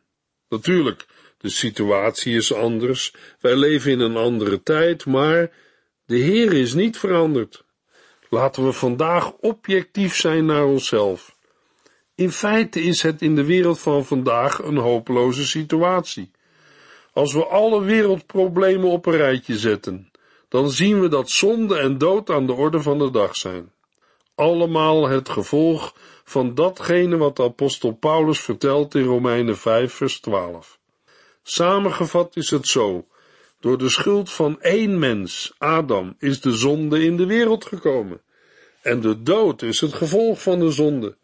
Natuurlijk, 0.49 1.07
de 1.39 1.49
situatie 1.49 2.37
is 2.37 2.53
anders, 2.53 3.15
wij 3.41 3.57
leven 3.57 3.91
in 3.91 4.01
een 4.01 4.17
andere 4.17 4.63
tijd, 4.63 5.07
maar 5.07 5.51
de 6.07 6.17
Heer 6.17 6.53
is 6.53 6.75
niet 6.75 6.99
veranderd. 6.99 7.65
Laten 8.29 8.65
we 8.65 8.73
vandaag 8.73 9.33
objectief 9.33 10.17
zijn 10.17 10.47
naar 10.47 10.65
onszelf. 10.65 11.39
In 12.21 12.33
feite 12.33 12.81
is 12.83 13.03
het 13.03 13.23
in 13.23 13.35
de 13.35 13.45
wereld 13.45 13.81
van 13.81 14.05
vandaag 14.05 14.63
een 14.63 14.77
hopeloze 14.77 15.47
situatie. 15.47 16.31
Als 17.13 17.33
we 17.33 17.47
alle 17.47 17.83
wereldproblemen 17.83 18.91
op 18.91 19.07
een 19.07 19.17
rijtje 19.17 19.59
zetten, 19.59 20.11
dan 20.49 20.71
zien 20.71 21.01
we 21.01 21.09
dat 21.09 21.31
zonde 21.31 21.79
en 21.79 21.99
dood 21.99 22.31
aan 22.31 22.47
de 22.47 22.53
orde 22.53 22.83
van 22.83 22.99
de 22.99 23.11
dag 23.11 23.37
zijn. 23.37 23.73
Allemaal 24.35 25.09
het 25.09 25.29
gevolg 25.29 25.95
van 26.25 26.55
datgene 26.55 27.17
wat 27.17 27.37
de 27.37 27.43
apostel 27.43 27.93
Paulus 27.93 28.41
vertelt 28.41 28.95
in 28.95 29.05
Romeinen 29.05 29.57
5 29.57 29.93
vers 29.93 30.21
12. 30.21 30.79
Samengevat 31.43 32.37
is 32.37 32.51
het 32.51 32.67
zo, 32.67 33.07
door 33.61 33.79
de 33.79 33.89
schuld 33.89 34.33
van 34.33 34.61
één 34.61 34.99
mens, 34.99 35.55
Adam, 35.59 36.15
is 36.19 36.41
de 36.41 36.53
zonde 36.53 37.05
in 37.05 37.17
de 37.17 37.27
wereld 37.27 37.65
gekomen. 37.65 38.21
En 38.83 39.01
de 39.01 39.23
dood 39.23 39.63
is 39.63 39.81
het 39.81 39.93
gevolg 39.93 40.43
van 40.43 40.59
de 40.59 40.71
zonde. 40.71 41.19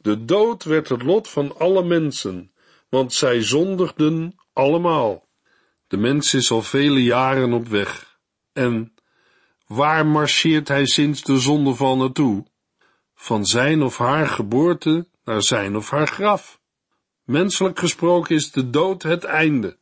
De 0.00 0.24
dood 0.24 0.64
werd 0.64 0.88
het 0.88 1.02
lot 1.02 1.28
van 1.28 1.58
alle 1.58 1.84
mensen, 1.84 2.52
want 2.88 3.12
zij 3.12 3.42
zondigden 3.42 4.34
allemaal. 4.52 5.28
De 5.86 5.96
mens 5.96 6.34
is 6.34 6.50
al 6.50 6.62
vele 6.62 7.02
jaren 7.02 7.52
op 7.52 7.68
weg. 7.68 8.18
En 8.52 8.94
waar 9.66 10.06
marcheert 10.06 10.68
hij 10.68 10.86
sinds 10.86 11.22
de 11.22 11.38
zondeval 11.38 11.96
naartoe? 11.96 12.46
Van 13.14 13.46
zijn 13.46 13.82
of 13.82 13.98
haar 13.98 14.28
geboorte 14.28 15.08
naar 15.24 15.42
zijn 15.42 15.76
of 15.76 15.90
haar 15.90 16.08
graf. 16.08 16.60
Menselijk 17.24 17.78
gesproken 17.78 18.34
is 18.34 18.50
de 18.50 18.70
dood 18.70 19.02
het 19.02 19.24
einde, 19.24 19.78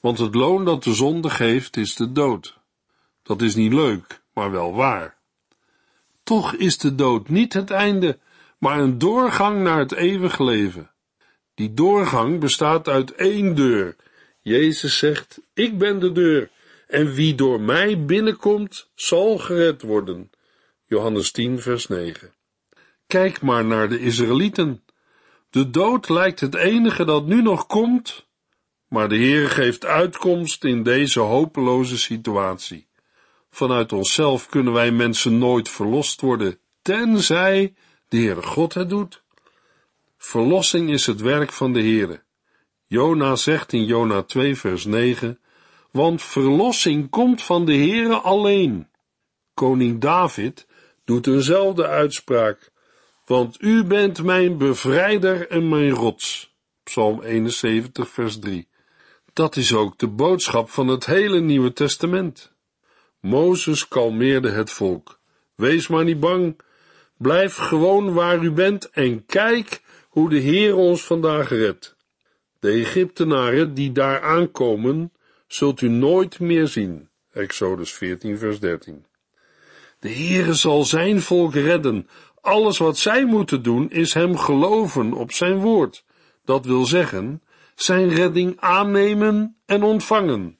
want 0.00 0.18
het 0.18 0.34
loon 0.34 0.64
dat 0.64 0.84
de 0.84 0.94
zonde 0.94 1.30
geeft 1.30 1.76
is 1.76 1.94
de 1.94 2.12
dood. 2.12 2.58
Dat 3.22 3.42
is 3.42 3.54
niet 3.54 3.72
leuk, 3.72 4.22
maar 4.32 4.50
wel 4.50 4.74
waar. 4.74 5.18
Toch 6.22 6.54
is 6.54 6.78
de 6.78 6.94
dood 6.94 7.28
niet 7.28 7.52
het 7.52 7.70
einde, 7.70 8.18
maar 8.58 8.78
een 8.78 8.98
doorgang 8.98 9.62
naar 9.62 9.78
het 9.78 9.92
eeuwige 9.92 10.44
leven. 10.44 10.90
Die 11.54 11.74
doorgang 11.74 12.40
bestaat 12.40 12.88
uit 12.88 13.14
één 13.14 13.54
deur. 13.54 13.96
Jezus 14.40 14.98
zegt, 14.98 15.40
ik 15.54 15.78
ben 15.78 15.98
de 15.98 16.12
deur, 16.12 16.50
en 16.86 17.12
wie 17.12 17.34
door 17.34 17.60
mij 17.60 18.04
binnenkomt, 18.04 18.90
zal 18.94 19.38
gered 19.38 19.82
worden. 19.82 20.30
Johannes 20.86 21.30
10, 21.30 21.60
vers 21.60 21.86
9. 21.86 22.34
Kijk 23.06 23.40
maar 23.40 23.64
naar 23.64 23.88
de 23.88 24.00
Israëlieten. 24.00 24.84
De 25.50 25.70
dood 25.70 26.08
lijkt 26.08 26.40
het 26.40 26.54
enige 26.54 27.04
dat 27.04 27.26
nu 27.26 27.42
nog 27.42 27.66
komt, 27.66 28.26
maar 28.88 29.08
de 29.08 29.16
Heer 29.16 29.48
geeft 29.48 29.84
uitkomst 29.84 30.64
in 30.64 30.82
deze 30.82 31.20
hopeloze 31.20 31.98
situatie. 31.98 32.88
Vanuit 33.50 33.92
onszelf 33.92 34.46
kunnen 34.46 34.72
wij 34.72 34.90
mensen 34.90 35.38
nooit 35.38 35.68
verlost 35.68 36.20
worden, 36.20 36.58
tenzij 36.82 37.74
de 38.08 38.16
Heere 38.16 38.42
God 38.42 38.74
het 38.74 38.88
doet. 38.88 39.22
Verlossing 40.16 40.90
is 40.90 41.06
het 41.06 41.20
werk 41.20 41.52
van 41.52 41.72
de 41.72 41.80
Heere. 41.80 42.22
Jona 42.86 43.36
zegt 43.36 43.72
in 43.72 43.84
Jona 43.84 44.22
2 44.22 44.56
vers 44.56 44.84
9, 44.84 45.40
want 45.90 46.22
verlossing 46.22 47.10
komt 47.10 47.42
van 47.42 47.64
de 47.64 47.74
Heere 47.74 48.16
alleen. 48.16 48.88
Koning 49.54 50.00
David 50.00 50.66
doet 51.04 51.26
eenzelfde 51.26 51.86
uitspraak, 51.86 52.70
want 53.26 53.62
u 53.62 53.84
bent 53.84 54.22
mijn 54.22 54.58
bevrijder 54.58 55.48
en 55.48 55.68
mijn 55.68 55.90
rots. 55.90 56.54
Psalm 56.82 57.22
71, 57.22 58.08
vers 58.08 58.38
3. 58.38 58.68
Dat 59.32 59.56
is 59.56 59.74
ook 59.74 59.98
de 59.98 60.08
boodschap 60.08 60.70
van 60.70 60.88
het 60.88 61.06
hele 61.06 61.40
Nieuwe 61.40 61.72
Testament. 61.72 62.52
Mozes 63.20 63.88
kalmeerde 63.88 64.50
het 64.50 64.70
volk. 64.70 65.20
Wees 65.54 65.88
maar 65.88 66.04
niet 66.04 66.20
bang, 66.20 66.60
blijf 67.18 67.56
gewoon 67.56 68.12
waar 68.12 68.42
u 68.42 68.50
bent 68.50 68.90
en 68.90 69.26
kijk 69.26 69.80
hoe 70.08 70.28
de 70.28 70.38
Heer 70.38 70.76
ons 70.76 71.04
vandaag 71.04 71.48
redt. 71.48 71.96
De 72.60 72.70
Egyptenaren 72.70 73.74
die 73.74 73.92
daar 73.92 74.22
aankomen, 74.22 75.12
zult 75.46 75.80
u 75.80 75.88
nooit 75.88 76.40
meer 76.40 76.66
zien. 76.66 77.08
Exodus 77.32 77.92
14, 77.92 78.38
vers 78.38 78.60
13. 78.60 79.04
De 80.00 80.10
Heere 80.10 80.54
zal 80.54 80.84
zijn 80.84 81.20
volk 81.20 81.54
redden. 81.54 82.08
Alles 82.40 82.78
wat 82.78 82.98
zij 82.98 83.24
moeten 83.24 83.62
doen 83.62 83.90
is 83.90 84.14
hem 84.14 84.36
geloven 84.36 85.12
op 85.12 85.32
zijn 85.32 85.56
woord. 85.56 86.04
Dat 86.44 86.66
wil 86.66 86.84
zeggen, 86.84 87.42
zijn 87.74 88.08
redding 88.08 88.60
aannemen 88.60 89.56
en 89.66 89.82
ontvangen. 89.82 90.58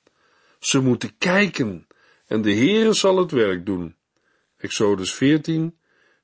Ze 0.59 0.81
moeten 0.81 1.19
kijken 1.19 1.87
en 2.27 2.43
de 2.43 2.55
Heere 2.55 2.93
zal 2.93 3.19
het 3.19 3.31
werk 3.31 3.67
doen. 3.67 3.97
Exodus 4.57 5.15
14, 5.15 5.78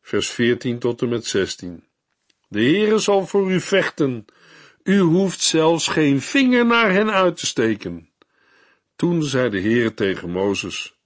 vers 0.05 0.31
14 0.31 0.79
tot 0.79 1.03
en 1.03 1.09
met 1.09 1.27
16. 1.27 1.85
De 2.49 2.61
Heere 2.61 2.99
zal 2.99 3.27
voor 3.27 3.51
u 3.51 3.61
vechten. 3.61 4.25
U 4.83 4.99
hoeft 4.99 5.41
zelfs 5.41 5.89
geen 5.89 6.21
vinger 6.21 6.67
naar 6.67 6.93
hen 6.93 7.11
uit 7.11 7.37
te 7.37 7.47
steken. 7.47 8.09
Toen 8.97 9.23
zei 9.23 9.51
de 9.51 9.61
Heere 9.61 9.95
tegen 9.95 10.31
Mozes, 10.31 10.99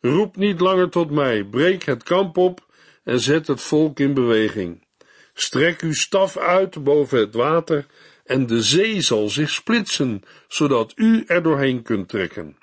roep 0.00 0.36
niet 0.36 0.60
langer 0.60 0.90
tot 0.90 1.10
mij, 1.10 1.44
breek 1.44 1.84
het 1.84 2.02
kamp 2.02 2.36
op 2.36 2.66
en 3.04 3.20
zet 3.20 3.46
het 3.46 3.60
volk 3.60 4.00
in 4.00 4.14
beweging. 4.14 4.86
Strek 5.34 5.80
uw 5.80 5.92
staf 5.92 6.36
uit 6.36 6.84
boven 6.84 7.18
het 7.18 7.34
water 7.34 7.86
en 8.24 8.46
de 8.46 8.62
zee 8.62 9.00
zal 9.00 9.28
zich 9.28 9.50
splitsen, 9.50 10.22
zodat 10.48 10.92
u 10.96 11.24
er 11.26 11.42
doorheen 11.42 11.82
kunt 11.82 12.08
trekken. 12.08 12.56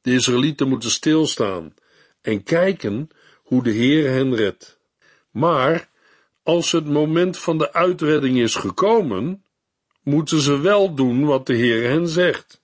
De 0.00 0.12
Israëlieten 0.12 0.68
moeten 0.68 0.90
stilstaan 0.90 1.74
en 2.20 2.42
kijken 2.42 3.08
hoe 3.36 3.62
de 3.62 3.70
Heer 3.70 4.10
hen 4.10 4.34
redt. 4.34 4.80
Maar 5.32 5.88
als 6.42 6.72
het 6.72 6.86
moment 6.86 7.38
van 7.38 7.58
de 7.58 7.72
uitredding 7.72 8.38
is 8.38 8.54
gekomen, 8.54 9.44
moeten 10.02 10.40
ze 10.40 10.58
wel 10.58 10.94
doen 10.94 11.24
wat 11.24 11.46
de 11.46 11.54
Heer 11.54 11.90
hen 11.90 12.08
zegt. 12.08 12.62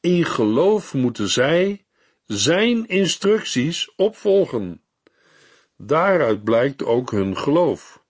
In 0.00 0.24
geloof 0.24 0.94
moeten 0.94 1.28
zij 1.28 1.84
zijn 2.26 2.88
instructies 2.88 3.92
opvolgen. 3.96 4.82
Daaruit 5.76 6.44
blijkt 6.44 6.84
ook 6.84 7.10
hun 7.10 7.36
geloof. 7.36 8.02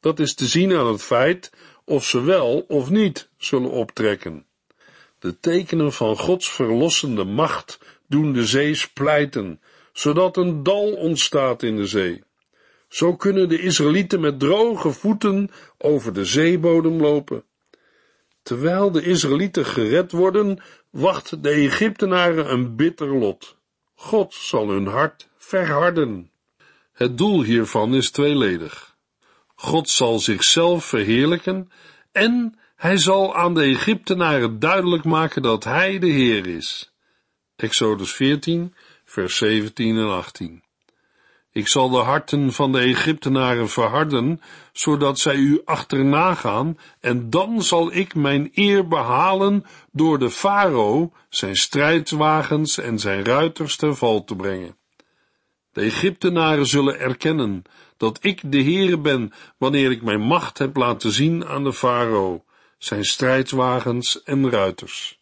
Dat 0.00 0.18
is 0.18 0.34
te 0.34 0.46
zien 0.46 0.72
aan 0.72 0.86
het 0.86 1.02
feit 1.02 1.52
of 1.84 2.04
ze 2.04 2.22
wel 2.22 2.64
of 2.68 2.90
niet 2.90 3.30
zullen 3.36 3.70
optrekken. 3.70 4.46
De 5.18 5.40
tekenen 5.40 5.92
van 5.92 6.16
Gods 6.16 6.50
verlossende 6.50 7.24
macht 7.24 7.78
doen 8.06 8.32
de 8.32 8.46
zee 8.46 8.74
splijten, 8.74 9.60
zodat 9.92 10.36
een 10.36 10.62
dal 10.62 10.92
ontstaat 10.92 11.62
in 11.62 11.76
de 11.76 11.86
zee. 11.86 12.22
Zo 12.88 13.16
kunnen 13.16 13.48
de 13.48 13.60
Israëlieten 13.60 14.20
met 14.20 14.40
droge 14.40 14.90
voeten 14.90 15.50
over 15.78 16.12
de 16.12 16.24
zeebodem 16.24 17.00
lopen. 17.00 17.44
Terwijl 18.42 18.90
de 18.90 19.02
Israëlieten 19.02 19.66
gered 19.66 20.12
worden, 20.12 20.62
wacht 20.90 21.42
de 21.42 21.50
Egyptenaren 21.50 22.52
een 22.52 22.76
bitter 22.76 23.18
lot. 23.18 23.56
God 23.94 24.34
zal 24.34 24.68
hun 24.68 24.86
hart 24.86 25.28
verharden. 25.36 26.30
Het 26.92 27.18
doel 27.18 27.42
hiervan 27.42 27.94
is 27.94 28.10
tweeledig. 28.10 28.96
God 29.54 29.88
zal 29.88 30.18
zichzelf 30.18 30.84
verheerlijken 30.84 31.70
en 32.12 32.58
hij 32.76 32.96
zal 32.96 33.36
aan 33.36 33.54
de 33.54 33.62
Egyptenaren 33.62 34.58
duidelijk 34.58 35.04
maken 35.04 35.42
dat 35.42 35.64
hij 35.64 35.98
de 35.98 36.06
Heer 36.06 36.46
is. 36.46 36.92
Exodus 37.56 38.12
14, 38.12 38.74
vers 39.04 39.36
17 39.36 39.96
en 39.96 40.10
18. 40.10 40.62
Ik 41.52 41.68
zal 41.68 41.88
de 41.88 41.96
harten 41.96 42.52
van 42.52 42.72
de 42.72 42.78
Egyptenaren 42.78 43.68
verharden, 43.68 44.40
zodat 44.72 45.18
zij 45.18 45.36
u 45.36 45.62
achterna 45.64 46.34
gaan, 46.34 46.78
en 47.00 47.30
dan 47.30 47.62
zal 47.62 47.92
ik 47.92 48.14
mijn 48.14 48.50
eer 48.54 48.88
behalen 48.88 49.64
door 49.92 50.18
de 50.18 50.30
farao, 50.30 51.12
zijn 51.28 51.56
strijdwagens 51.56 52.78
en 52.78 52.98
zijn 52.98 53.24
ruiters 53.24 53.76
ten 53.76 53.96
val 53.96 54.24
te 54.24 54.36
brengen. 54.36 54.76
De 55.72 55.80
Egyptenaren 55.80 56.66
zullen 56.66 56.98
erkennen 57.00 57.62
dat 57.96 58.18
ik 58.20 58.52
de 58.52 58.62
Heere 58.62 58.98
ben, 58.98 59.32
wanneer 59.58 59.90
ik 59.90 60.02
mijn 60.02 60.20
macht 60.20 60.58
heb 60.58 60.76
laten 60.76 61.12
zien 61.12 61.46
aan 61.46 61.64
de 61.64 61.72
farao, 61.72 62.44
zijn 62.78 63.04
strijdwagens 63.04 64.22
en 64.22 64.50
ruiters. 64.50 65.18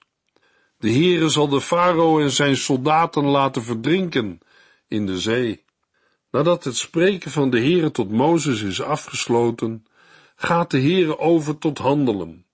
De 0.78 0.90
Heere 0.90 1.28
zal 1.28 1.48
de 1.48 1.60
farao 1.60 2.20
en 2.20 2.30
zijn 2.30 2.56
soldaten 2.56 3.24
laten 3.24 3.62
verdrinken 3.62 4.40
in 4.88 5.06
de 5.06 5.18
zee. 5.20 5.64
Nadat 6.36 6.64
het 6.64 6.76
spreken 6.76 7.30
van 7.30 7.50
de 7.50 7.58
Heere 7.58 7.90
tot 7.90 8.10
Mozes 8.10 8.62
is 8.62 8.82
afgesloten, 8.82 9.86
gaat 10.34 10.70
de 10.70 10.80
Heere 10.80 11.18
over 11.18 11.58
tot 11.58 11.78
handelen. 11.78 12.46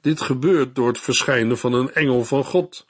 Dit 0.00 0.20
gebeurt 0.20 0.74
door 0.74 0.88
het 0.88 1.00
verschijnen 1.00 1.58
van 1.58 1.72
een 1.72 1.92
engel 1.92 2.24
van 2.24 2.44
God. 2.44 2.86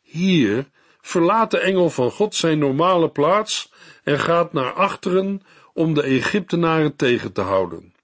Hier 0.00 0.70
verlaat 1.00 1.50
de 1.50 1.58
engel 1.58 1.90
van 1.90 2.10
God 2.10 2.34
zijn 2.34 2.58
normale 2.58 3.10
plaats 3.10 3.72
en 4.02 4.20
gaat 4.20 4.52
naar 4.52 4.72
achteren 4.72 5.42
om 5.72 5.94
de 5.94 6.02
Egyptenaren 6.02 6.96
tegen 6.96 7.32
te 7.32 7.40
houden. 7.40 7.94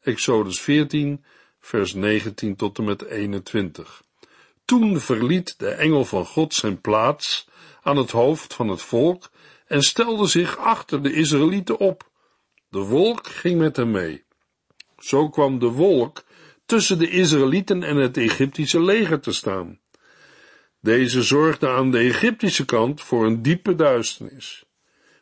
Exodus 0.00 0.60
14, 0.60 1.24
vers 1.60 1.94
19 1.94 2.56
tot 2.56 2.78
en 2.78 2.84
met 2.84 3.04
21. 3.04 4.02
Toen 4.64 5.00
verliet 5.00 5.58
de 5.58 5.68
engel 5.68 6.04
van 6.04 6.26
God 6.26 6.54
zijn 6.54 6.80
plaats 6.80 7.48
aan 7.82 7.96
het 7.96 8.10
hoofd 8.10 8.54
van 8.54 8.68
het 8.68 8.82
volk 8.82 9.30
en 9.66 9.82
stelde 9.82 10.26
zich 10.26 10.56
achter 10.56 11.02
de 11.02 11.12
Israëlieten 11.12 11.78
op. 11.78 12.10
De 12.68 12.78
wolk 12.78 13.26
ging 13.26 13.58
met 13.58 13.76
hem 13.76 13.90
mee. 13.90 14.24
Zo 14.98 15.28
kwam 15.28 15.58
de 15.58 15.66
wolk 15.66 16.24
tussen 16.66 16.98
de 16.98 17.10
Israëlieten 17.10 17.82
en 17.82 17.96
het 17.96 18.16
Egyptische 18.16 18.82
leger 18.82 19.20
te 19.20 19.32
staan. 19.32 19.80
Deze 20.80 21.22
zorgde 21.22 21.68
aan 21.68 21.90
de 21.90 21.98
Egyptische 21.98 22.64
kant 22.64 23.00
voor 23.00 23.26
een 23.26 23.42
diepe 23.42 23.74
duisternis, 23.74 24.64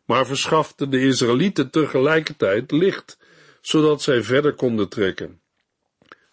maar 0.04 0.26
verschafte 0.26 0.88
de 0.88 1.00
Israëlieten 1.00 1.70
tegelijkertijd 1.70 2.70
licht, 2.70 3.18
zodat 3.60 4.02
zij 4.02 4.22
verder 4.22 4.54
konden 4.54 4.88
trekken. 4.88 5.40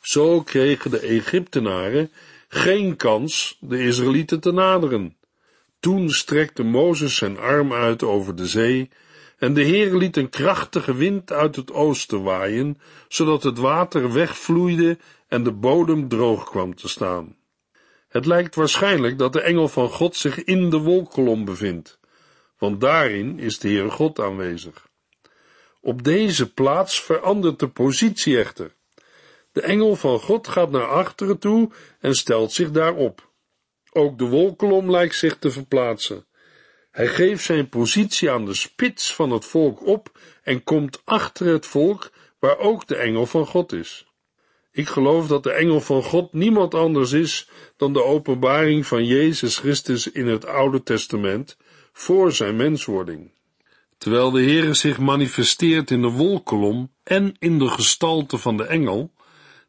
Zo 0.02 0.42
kregen 0.42 0.92
de 0.92 1.00
Egyptenaren 1.00 2.12
geen 2.48 2.96
kans 2.96 3.58
de 3.60 3.84
Israëlieten 3.84 4.40
te 4.40 4.52
naderen. 4.52 5.18
Toen 5.80 6.10
strekte 6.10 6.64
Mozes 6.64 7.16
zijn 7.16 7.38
arm 7.38 7.74
uit 7.74 8.04
over 8.04 8.36
de 8.36 8.48
zee, 8.48 8.90
en 9.38 9.54
de 9.54 9.64
Heer 9.64 9.96
liet 9.96 10.18
een 10.18 10.30
krachtige 10.30 10.94
wind 10.94 11.32
uit 11.32 11.56
het 11.56 11.72
oosten 11.72 12.24
waaien, 12.24 12.82
zodat 13.08 13.44
het 13.44 13.58
water 13.58 14.14
wegvloeide 14.14 14.98
en 15.28 15.44
de 15.44 15.52
bodem 15.52 16.08
droog 16.08 16.50
kwam 16.50 16.76
te 16.76 16.88
staan. 16.88 17.38
Het 18.08 18.26
lijkt 18.26 18.56
waarschijnlijk 18.56 19.18
dat 19.18 19.34
de 19.34 19.42
engel 19.42 19.68
van 19.68 19.90
God 19.90 20.16
zich 20.16 20.44
in 20.44 20.70
de 20.70 20.78
wolkolom 20.78 21.46
bevindt, 21.46 22.00
want 22.58 22.82
daarin 22.82 23.40
is 23.40 23.60
de 23.60 23.68
Heere 23.68 23.90
God 23.90 24.20
aanwezig. 24.20 24.88
Op 25.82 26.04
deze 26.04 26.54
plaats 26.54 27.02
verandert 27.02 27.60
de 27.60 27.68
positie 27.68 28.38
echter. 28.38 28.76
De 29.52 29.62
engel 29.62 29.96
van 29.96 30.20
God 30.20 30.48
gaat 30.48 30.72
naar 30.72 30.88
achteren 30.88 31.38
toe 31.38 31.72
en 32.00 32.14
stelt 32.16 32.52
zich 32.52 32.72
daarop. 32.72 33.29
Ook 34.00 34.18
de 34.18 34.26
wolkolom 34.28 34.92
lijkt 34.92 35.16
zich 35.16 35.38
te 35.38 35.52
verplaatsen. 35.52 36.26
Hij 36.92 37.08
geeft 37.08 37.44
zijn 37.44 37.70
positie 37.70 38.32
aan 38.32 38.46
de 38.46 38.54
spits 38.54 39.14
van 39.16 39.32
het 39.32 39.46
volk 39.46 39.86
op 39.86 40.20
en 40.44 40.64
komt 40.64 41.02
achter 41.06 41.48
het 41.48 41.66
volk, 41.66 42.12
waar 42.40 42.58
ook 42.58 42.88
de 42.88 42.96
engel 42.96 43.26
van 43.26 43.46
God 43.46 43.72
is. 43.72 44.08
Ik 44.72 44.88
geloof 44.88 45.28
dat 45.28 45.44
de 45.44 45.52
engel 45.52 45.82
van 45.82 46.04
God 46.04 46.34
niemand 46.34 46.74
anders 46.74 47.12
is 47.12 47.50
dan 47.78 47.94
de 47.94 48.04
openbaring 48.04 48.86
van 48.86 49.06
Jezus 49.06 49.58
Christus 49.58 50.12
in 50.12 50.28
het 50.28 50.46
Oude 50.46 50.84
Testament 50.84 51.58
voor 51.92 52.32
zijn 52.32 52.56
menswording. 52.56 53.32
Terwijl 53.98 54.32
de 54.32 54.42
Heere 54.42 54.74
zich 54.74 54.98
manifesteert 54.98 55.92
in 55.92 56.02
de 56.02 56.12
wolkolom 56.12 56.92
en 57.04 57.36
in 57.40 57.60
de 57.60 57.68
gestalte 57.68 58.38
van 58.38 58.58
de 58.58 58.66
engel, 58.66 59.12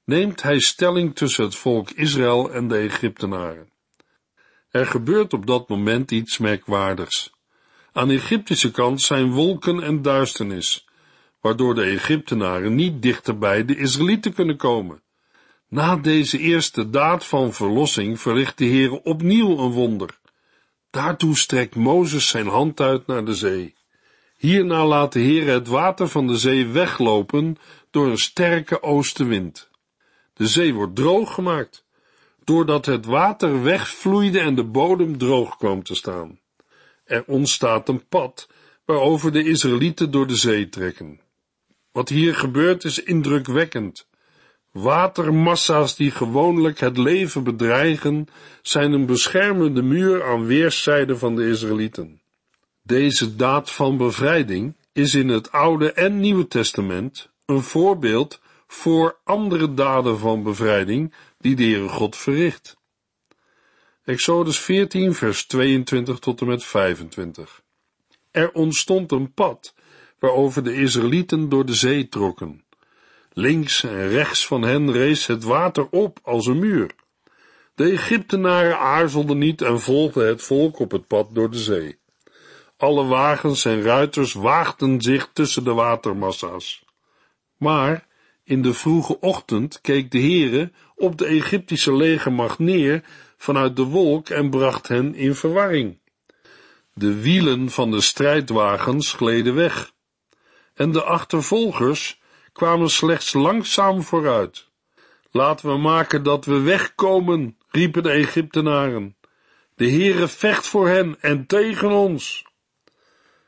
neemt 0.05 0.43
hij 0.43 0.61
stelling 0.61 1.17
tussen 1.17 1.45
het 1.45 1.55
volk 1.55 1.91
Israël 1.91 2.53
en 2.53 2.69
de 2.69 2.77
Egyptenaren. 2.77 3.70
Er 4.71 4.87
gebeurt 4.87 5.33
op 5.33 5.47
dat 5.47 5.69
moment 5.69 6.11
iets 6.11 6.39
merkwaardigs. 6.39 7.33
Aan 7.93 8.09
de 8.09 8.15
Egyptische 8.15 8.71
kant 8.71 9.03
zijn 9.03 9.31
wolken 9.31 9.83
en 9.83 10.03
duisternis, 10.03 10.89
waardoor 11.41 11.75
de 11.75 11.83
Egyptenaren 11.83 12.75
niet 12.75 13.03
dichterbij 13.03 13.65
de 13.65 13.77
Israëlieten 13.77 14.33
kunnen 14.33 14.57
komen. 14.57 15.03
Na 15.69 15.97
deze 15.97 16.39
eerste 16.39 16.91
daad 16.91 17.25
van 17.25 17.53
verlossing 17.53 18.21
verricht 18.21 18.59
de 18.59 18.65
Heer 18.65 18.93
opnieuw 18.93 19.59
een 19.59 19.71
wonder. 19.71 20.19
Daartoe 20.91 21.37
strekt 21.37 21.75
Mozes 21.75 22.29
zijn 22.29 22.47
hand 22.47 22.81
uit 22.81 23.07
naar 23.07 23.25
de 23.25 23.35
zee. 23.35 23.75
Hierna 24.37 24.87
laat 24.87 25.13
de 25.13 25.21
Heer 25.21 25.47
het 25.47 25.69
water 25.69 26.09
van 26.09 26.27
de 26.27 26.37
zee 26.37 26.67
weglopen 26.67 27.57
door 27.91 28.07
een 28.07 28.19
sterke 28.19 28.83
oostenwind. 28.83 29.71
De 30.35 30.47
zee 30.47 30.75
wordt 30.75 30.97
droog 30.97 31.35
gemaakt, 31.35 31.85
doordat 32.51 32.87
het 32.87 33.07
water 33.07 33.63
wegvloeide 33.63 34.41
en 34.41 34.55
de 34.55 34.65
bodem 34.65 35.19
droog 35.19 35.57
kwam 35.57 35.83
te 35.83 35.95
staan. 35.95 36.39
Er 37.05 37.25
ontstaat 37.27 37.89
een 37.89 38.07
pad 38.09 38.49
waarover 38.85 39.33
de 39.33 39.45
Israëlieten 39.45 40.11
door 40.11 40.27
de 40.27 40.37
zee 40.37 40.69
trekken. 40.69 41.21
Wat 41.93 42.09
hier 42.09 42.35
gebeurt 42.35 42.85
is 42.85 43.03
indrukwekkend. 43.03 44.09
Watermassa's 44.71 45.97
die 45.97 46.11
gewoonlijk 46.11 46.81
het 46.81 46.99
leven 46.99 47.45
bedreigen, 47.45 48.27
zijn 48.63 48.93
een 48.93 49.07
beschermende 49.07 49.83
muur 49.83 50.25
aan 50.25 50.47
weerszijden 50.47 51.19
van 51.19 51.37
de 51.37 51.49
Israëlieten. 51.49 52.21
Deze 52.83 53.37
daad 53.37 53.71
van 53.71 53.97
bevrijding 53.97 54.77
is 54.93 55.15
in 55.15 55.29
het 55.29 55.53
Oude 55.53 55.93
en 55.93 56.21
Nieuwe 56.21 56.49
Testament 56.49 57.31
een 57.47 57.63
voorbeeld 57.63 58.41
voor 58.73 59.19
andere 59.25 59.75
daden 59.75 60.19
van 60.19 60.43
bevrijding 60.43 61.15
die 61.39 61.57
de 61.57 61.63
Heere 61.63 61.89
God 61.89 62.17
verricht. 62.17 62.77
Exodus 64.05 64.59
14, 64.59 65.15
vers 65.15 65.47
22 65.47 66.19
tot 66.19 66.41
en 66.41 66.47
met 66.47 66.65
25. 66.65 67.63
Er 68.31 68.53
ontstond 68.53 69.13
een 69.13 69.33
pad 69.33 69.75
waarover 70.19 70.65
de 70.65 70.75
Israëlieten 70.75 71.49
door 71.49 71.67
de 71.67 71.75
zee 71.75 72.09
trokken. 72.09 72.65
Links 73.33 73.83
en 73.83 74.09
rechts 74.09 74.47
van 74.47 74.63
hen 74.63 74.93
rees 74.93 75.27
het 75.27 75.45
water 75.45 75.89
op 75.91 76.19
als 76.23 76.47
een 76.47 76.59
muur. 76.59 76.95
De 77.75 77.91
Egyptenaren 77.91 78.79
aarzelden 78.79 79.39
niet 79.39 79.63
en 79.63 79.81
volgden 79.81 80.27
het 80.27 80.43
volk 80.43 80.79
op 80.79 80.91
het 80.91 81.07
pad 81.07 81.35
door 81.35 81.51
de 81.51 81.59
zee. 81.59 81.99
Alle 82.77 83.05
wagens 83.05 83.65
en 83.65 83.83
ruiters 83.83 84.33
waagden 84.33 85.01
zich 85.01 85.31
tussen 85.33 85.65
de 85.65 85.73
watermassa's. 85.73 86.85
Maar 87.57 88.09
in 88.51 88.63
de 88.63 88.75
vroege 88.75 89.21
ochtend 89.21 89.81
keek 89.81 90.11
de 90.11 90.19
Heere 90.19 90.73
op 90.97 91.19
de 91.19 91.27
Egyptische 91.27 91.95
legermacht 91.95 92.59
neer 92.59 93.03
vanuit 93.37 93.77
de 93.77 93.83
wolk 93.83 94.29
en 94.29 94.51
bracht 94.51 94.89
hen 94.89 95.15
in 95.15 95.35
verwarring. 95.35 95.99
De 96.95 97.21
wielen 97.21 97.71
van 97.71 97.91
de 97.91 98.01
strijdwagens 98.01 99.13
gleden 99.13 99.55
weg 99.55 99.93
en 100.75 100.93
de 100.93 101.03
achtervolgers 101.03 102.21
kwamen 102.53 102.91
slechts 102.91 103.33
langzaam 103.33 104.03
vooruit. 104.03 104.69
Laten 105.31 105.69
we 105.69 105.79
maken 105.79 106.23
dat 106.23 106.45
we 106.45 106.61
wegkomen, 106.61 107.57
riepen 107.69 108.03
de 108.03 108.11
Egyptenaren. 108.11 109.17
De 109.75 109.91
Heere 109.91 110.29
vecht 110.29 110.67
voor 110.67 110.89
hen 110.89 111.17
en 111.21 111.47
tegen 111.47 111.91
ons. 111.91 112.45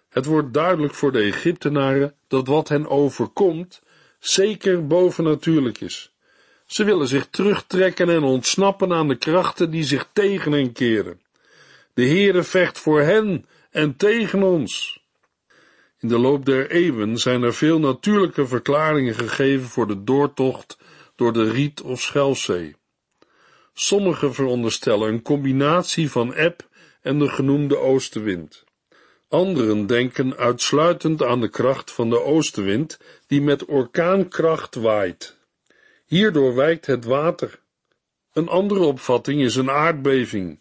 Het 0.09 0.25
wordt 0.25 0.55
duidelijk 0.55 0.95
voor 0.95 1.13
de 1.13 1.21
Egyptenaren 1.21 2.15
dat 2.29 2.47
wat 2.47 2.69
hen 2.69 2.89
overkomt 2.89 3.83
zeker 4.25 4.87
bovennatuurlijk 4.87 5.81
is. 5.81 6.13
Ze 6.67 6.85
willen 6.85 7.09
zich 7.09 7.27
terugtrekken 7.31 8.09
en 8.09 8.23
ontsnappen 8.23 8.93
aan 8.93 9.09
de 9.09 9.17
krachten 9.17 9.71
die 9.71 9.85
zich 9.85 10.09
tegen 10.13 10.53
hen 10.53 10.73
keren. 10.73 11.21
De 11.95 12.07
Heere 12.07 12.43
vecht 12.43 12.79
voor 12.79 13.01
hen 13.01 13.47
en 13.71 13.97
tegen 13.97 14.43
ons. 14.43 15.01
In 16.01 16.09
de 16.09 16.19
loop 16.19 16.45
der 16.45 16.71
eeuwen 16.71 17.19
zijn 17.19 17.43
er 17.43 17.55
veel 17.55 17.79
natuurlijke 17.79 18.47
verklaringen 18.47 19.15
gegeven 19.15 19.69
voor 19.69 19.87
de 19.87 20.05
doortocht 20.05 20.79
door 21.17 21.33
de 21.33 21.51
Riet 21.51 21.83
of 21.83 22.01
Schelfzee. 22.01 22.77
Sommigen 23.75 24.35
veronderstellen 24.35 25.09
een 25.09 25.23
combinatie 25.23 26.11
van 26.11 26.35
eb 26.35 26.69
en 27.01 27.19
de 27.19 27.29
genoemde 27.29 27.79
oostenwind. 27.79 28.65
Anderen 29.33 29.87
denken 29.87 30.37
uitsluitend 30.37 31.23
aan 31.23 31.41
de 31.41 31.49
kracht 31.49 31.91
van 31.91 32.11
de 32.11 32.23
oostenwind 32.23 32.99
die 33.27 33.43
met 33.43 33.65
orkaankracht 33.65 34.75
waait. 34.75 35.37
Hierdoor 36.07 36.55
wijkt 36.55 36.87
het 36.87 37.05
water. 37.05 37.61
Een 38.33 38.49
andere 38.49 38.81
opvatting 38.81 39.41
is 39.41 39.57
een 39.57 39.71
aardbeving. 39.71 40.59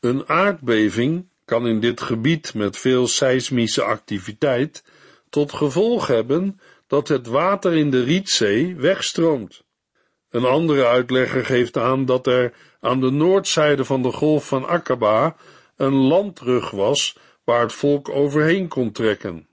Een 0.00 0.28
aardbeving 0.28 1.28
kan 1.44 1.66
in 1.66 1.80
dit 1.80 2.00
gebied 2.00 2.54
met 2.54 2.76
veel 2.76 3.06
seismische 3.06 3.82
activiteit 3.82 4.84
tot 5.28 5.52
gevolg 5.52 6.06
hebben 6.06 6.60
dat 6.86 7.08
het 7.08 7.26
water 7.26 7.72
in 7.72 7.90
de 7.90 8.02
Rietzee 8.02 8.76
wegstroomt. 8.76 9.62
Een 10.30 10.44
andere 10.44 10.86
uitlegger 10.86 11.44
geeft 11.44 11.76
aan 11.76 12.04
dat 12.04 12.26
er 12.26 12.52
aan 12.80 13.00
de 13.00 13.10
noordzijde 13.10 13.84
van 13.84 14.02
de 14.02 14.12
golf 14.12 14.46
van 14.46 14.66
Aqaba 14.66 15.36
een 15.76 15.94
landrug 15.94 16.70
was 16.70 17.16
waar 17.44 17.60
het 17.60 17.72
volk 17.72 18.08
overheen 18.08 18.68
kon 18.68 18.92
trekken. 18.92 19.46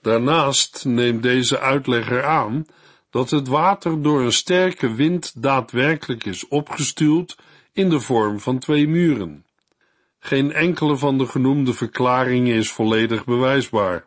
Daarnaast 0.00 0.84
neemt 0.84 1.22
deze 1.22 1.58
uitlegger 1.60 2.24
aan 2.24 2.66
dat 3.10 3.30
het 3.30 3.48
water 3.48 4.02
door 4.02 4.20
een 4.20 4.32
sterke 4.32 4.94
wind 4.94 5.42
daadwerkelijk 5.42 6.24
is 6.24 6.48
opgestuwd 6.48 7.36
in 7.72 7.88
de 7.88 8.00
vorm 8.00 8.40
van 8.40 8.58
twee 8.58 8.88
muren. 8.88 9.44
Geen 10.18 10.52
enkele 10.52 10.96
van 10.96 11.18
de 11.18 11.26
genoemde 11.26 11.72
verklaringen 11.72 12.54
is 12.54 12.72
volledig 12.72 13.24
bewijsbaar, 13.24 14.06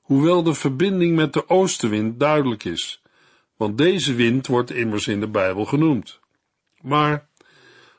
hoewel 0.00 0.42
de 0.42 0.54
verbinding 0.54 1.16
met 1.16 1.32
de 1.32 1.48
oostenwind 1.48 2.20
duidelijk 2.20 2.64
is, 2.64 3.02
want 3.56 3.78
deze 3.78 4.14
wind 4.14 4.46
wordt 4.46 4.70
immers 4.70 5.08
in 5.08 5.20
de 5.20 5.28
Bijbel 5.28 5.64
genoemd. 5.64 6.20
Maar 6.80 7.28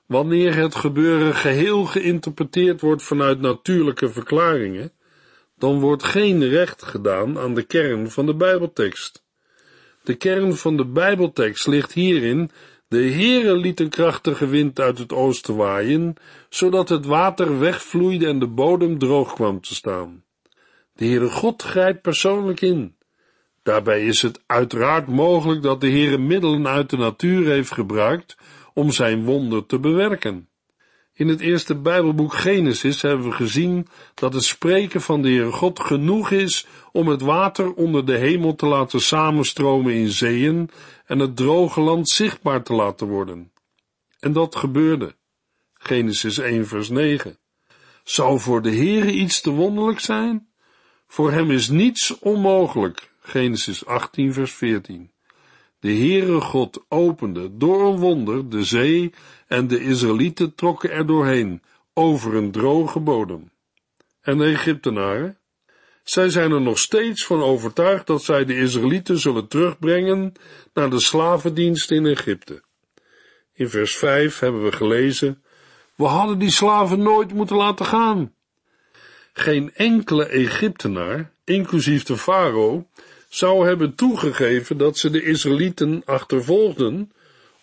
wanneer 0.06 0.56
het 0.56 0.76
gebeuren 0.76 1.36
geheel 1.36 1.86
geïnterpreteerd 1.86 2.82
wordt 2.82 3.04
vanuit 3.04 3.42
natuurlijke 3.42 4.10
verklaringen, 4.10 4.92
dan 5.58 5.80
wordt 5.80 6.04
geen 6.04 6.48
recht 6.48 6.84
gedaan 6.84 7.40
aan 7.40 7.54
de 7.54 7.64
kern 7.64 8.12
van 8.12 8.26
de 8.26 8.36
Bijbeltekst. 8.36 9.24
De 10.04 10.16
kern 10.16 10.56
van 10.56 10.78
de 10.78 10.86
Bijbeltekst 10.86 11.68
ligt 11.68 11.94
hierin 11.94 12.52
de 12.88 13.12
Heere 13.12 13.58
liet 13.58 13.80
een 13.80 13.90
krachtige 13.90 14.48
wind 14.48 14.80
uit 14.80 14.98
het 14.98 15.14
oosten 15.14 15.56
waaien, 15.56 16.16
zodat 16.50 16.90
het 16.90 17.06
water 17.06 17.60
wegvloeide 17.60 18.28
en 18.28 18.40
de 18.40 18.48
bodem 18.48 18.98
droog 18.98 19.34
kwam 19.34 19.62
te 19.62 19.76
staan. 19.76 20.24
De 20.94 21.06
Heere 21.06 21.30
God 21.30 21.62
grijpt 21.62 22.02
persoonlijk 22.02 22.62
in. 22.62 22.96
Daarbij 23.64 24.06
is 24.06 24.22
het 24.22 24.42
uiteraard 24.46 25.08
mogelijk 25.08 25.62
dat 25.62 25.82
de 25.82 25.90
Heere 25.90 26.18
middelen 26.18 26.68
uit 26.68 26.90
de 26.90 26.98
natuur 26.98 27.48
heeft 27.48 27.72
gebruikt 27.72 28.36
om 28.76 28.92
zijn 28.92 29.24
wonder 29.24 29.66
te 29.66 29.80
bewerken. 29.80 30.50
In 31.14 31.28
het 31.28 31.40
eerste 31.40 31.76
Bijbelboek 31.76 32.34
Genesis 32.34 33.02
hebben 33.02 33.30
we 33.30 33.32
gezien 33.32 33.88
dat 34.14 34.34
het 34.34 34.44
spreken 34.44 35.02
van 35.02 35.22
de 35.22 35.28
Heere 35.28 35.52
God 35.52 35.80
genoeg 35.80 36.32
is 36.32 36.68
om 36.92 37.08
het 37.08 37.22
water 37.22 37.74
onder 37.74 38.06
de 38.06 38.18
hemel 38.18 38.56
te 38.56 38.66
laten 38.66 39.02
samenstromen 39.02 39.94
in 39.94 40.10
zeeën 40.10 40.70
en 41.06 41.20
het 41.20 41.36
droge 41.36 41.82
land 41.82 42.10
zichtbaar 42.10 42.64
te 42.64 42.74
laten 42.74 43.08
worden. 43.08 43.52
En 44.20 44.34
dat 44.34 44.56
gebeurde. 44.56 45.16
Genesis 45.74 46.38
1 46.38 46.68
vers 46.68 46.90
9. 46.90 47.38
Zou 48.04 48.40
voor 48.40 48.62
de 48.62 48.76
Heere 48.76 49.12
iets 49.12 49.42
te 49.42 49.50
wonderlijk 49.50 50.00
zijn? 50.00 50.48
Voor 51.08 51.32
hem 51.32 51.52
is 51.52 51.70
niets 51.70 52.20
onmogelijk. 52.20 53.12
Genesis 53.20 53.86
18 53.86 54.34
vers 54.34 54.54
14. 54.54 55.15
De 55.86 55.96
Heere 55.96 56.42
God 56.42 56.86
opende 56.90 57.58
door 57.58 57.86
een 57.86 58.00
wonder 58.00 58.50
de 58.50 58.64
zee 58.64 59.14
en 59.48 59.68
de 59.68 59.80
Israëlieten 59.80 60.56
trokken 60.56 60.92
er 60.92 61.06
doorheen, 61.06 61.62
over 61.94 62.36
een 62.36 62.52
droge 62.52 63.00
bodem. 63.00 63.52
En 64.22 64.38
de 64.38 64.46
Egyptenaren? 64.46 65.38
Zij 66.04 66.30
zijn 66.30 66.52
er 66.52 66.62
nog 66.62 66.80
steeds 66.80 67.26
van 67.26 67.42
overtuigd 67.42 68.08
dat 68.08 68.24
zij 68.24 68.46
de 68.46 68.58
Israëlieten 68.58 69.20
zullen 69.20 69.48
terugbrengen 69.48 70.34
naar 70.74 70.90
de 70.90 71.00
slavendienst 71.00 71.92
in 71.92 72.06
Egypte. 72.06 72.64
In 73.54 73.70
vers 73.70 73.96
5 73.96 74.40
hebben 74.40 74.64
we 74.64 74.72
gelezen: 74.72 75.44
We 75.96 76.06
hadden 76.06 76.40
die 76.40 76.52
slaven 76.52 77.00
nooit 77.00 77.34
moeten 77.34 77.56
laten 77.56 77.86
gaan. 77.86 78.34
Geen 79.34 79.74
enkele 79.74 80.26
Egyptenaar, 80.26 81.32
inclusief 81.44 82.04
de 82.04 82.18
farao, 82.18 82.88
zou 83.36 83.68
hebben 83.68 83.96
toegegeven 83.96 84.78
dat 84.78 84.98
ze 84.98 85.10
de 85.10 85.24
Israëlieten 85.24 86.02
achtervolgden, 86.06 87.12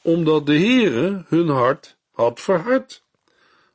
omdat 0.02 0.46
de 0.46 0.58
Heere 0.58 1.24
hun 1.28 1.48
hart 1.48 1.96
had 2.12 2.40
verhard. 2.40 3.02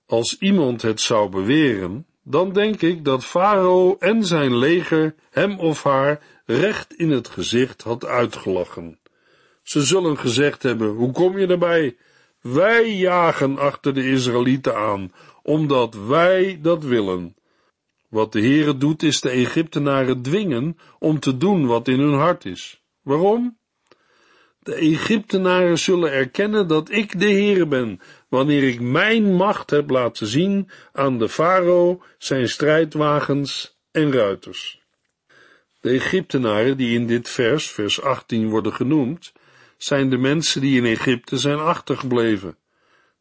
Als 0.06 0.38
iemand 0.40 0.82
het 0.82 1.02
zou 1.02 1.30
beweren, 1.30 2.06
dan 2.24 2.54
denk 2.54 2.82
ik 2.82 3.06
dat 3.06 3.26
Farao 3.26 3.96
en 4.00 4.26
zijn 4.26 4.58
leger 4.58 5.16
hem 5.30 5.60
of 5.60 5.84
haar 5.84 6.22
recht 6.46 6.94
in 6.94 7.12
het 7.12 7.28
gezicht 7.28 7.82
had 7.82 8.06
uitgelachen. 8.06 9.00
Ze 9.64 9.82
zullen 9.82 10.18
gezegd 10.18 10.64
hebben, 10.64 10.90
hoe 10.90 11.12
kom 11.12 11.38
je 11.38 11.48
erbij? 11.48 11.96
Wij 12.42 12.96
jagen 12.96 13.58
achter 13.58 13.94
de 13.94 14.10
Israëlieten 14.10 14.76
aan, 14.76 15.12
omdat 15.44 15.96
wij 16.08 16.60
dat 16.62 16.84
willen. 16.84 17.36
Wat 18.10 18.32
de 18.32 18.42
Heere 18.42 18.78
doet, 18.78 19.04
is 19.04 19.22
de 19.22 19.30
Egyptenaren 19.30 20.22
dwingen 20.22 20.78
om 21.00 21.20
te 21.20 21.38
doen 21.38 21.66
wat 21.66 21.88
in 21.88 22.00
hun 22.00 22.14
hart 22.14 22.46
is. 22.46 22.84
Waarom? 23.02 23.58
De 24.60 24.76
Egyptenaren 24.76 25.78
zullen 25.78 26.12
erkennen 26.12 26.68
dat 26.68 26.92
ik 26.92 27.20
de 27.20 27.26
Heere 27.26 27.68
ben, 27.68 28.02
wanneer 28.30 28.64
ik 28.64 28.80
mijn 28.80 29.34
macht 29.34 29.70
heb 29.70 29.90
laten 29.90 30.28
zien 30.28 30.70
aan 30.94 31.18
de 31.18 31.30
farao, 31.30 32.02
zijn 32.18 32.50
strijdwagens 32.50 33.80
en 33.92 34.12
ruiters. 34.12 34.82
De 35.80 35.90
Egyptenaren 35.90 36.78
die 36.78 37.00
in 37.00 37.08
dit 37.08 37.30
vers, 37.30 37.70
vers 37.70 38.02
18, 38.02 38.50
worden 38.50 38.74
genoemd, 38.74 39.34
zijn 39.78 40.10
de 40.10 40.18
mensen 40.18 40.62
die 40.62 40.78
in 40.78 40.86
Egypte 40.86 41.38
zijn 41.38 41.60
achtergebleven. 41.60 42.58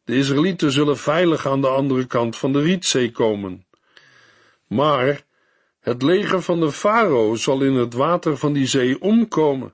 De 0.03 0.15
Israëlieten 0.15 0.71
zullen 0.71 0.97
veilig 0.97 1.47
aan 1.47 1.61
de 1.61 1.67
andere 1.67 2.05
kant 2.05 2.37
van 2.37 2.53
de 2.53 2.61
Rietzee 2.61 3.11
komen. 3.11 3.66
Maar 4.67 5.25
het 5.79 6.01
leger 6.01 6.41
van 6.41 6.59
de 6.59 6.71
farao 6.71 7.35
zal 7.35 7.61
in 7.61 7.73
het 7.73 7.93
water 7.93 8.37
van 8.37 8.53
die 8.53 8.65
zee 8.65 9.01
omkomen. 9.01 9.73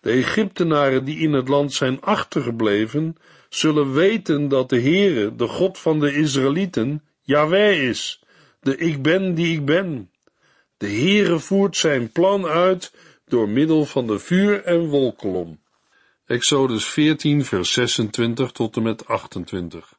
De 0.00 0.10
Egyptenaren 0.10 1.04
die 1.04 1.18
in 1.18 1.32
het 1.32 1.48
land 1.48 1.72
zijn 1.72 2.00
achtergebleven, 2.00 3.16
zullen 3.48 3.92
weten 3.92 4.48
dat 4.48 4.68
de 4.68 4.80
Heere, 4.80 5.36
de 5.36 5.46
God 5.46 5.78
van 5.78 6.00
de 6.00 6.14
Israëlieten, 6.14 7.02
Yahweh 7.22 7.88
is, 7.88 8.22
de 8.60 8.76
ik 8.76 9.02
ben 9.02 9.34
die 9.34 9.52
ik 9.52 9.64
ben. 9.64 10.10
De 10.76 10.86
Heere 10.86 11.38
voert 11.38 11.76
zijn 11.76 12.12
plan 12.12 12.46
uit 12.46 12.92
door 13.26 13.48
middel 13.48 13.84
van 13.84 14.06
de 14.06 14.18
vuur- 14.18 14.62
en 14.64 14.86
wolkolom. 14.86 15.60
Exodus 16.26 16.84
14, 16.84 17.44
vers 17.44 17.72
26 17.72 18.52
tot 18.52 18.76
en 18.76 18.82
met 18.82 19.06
28. 19.06 19.98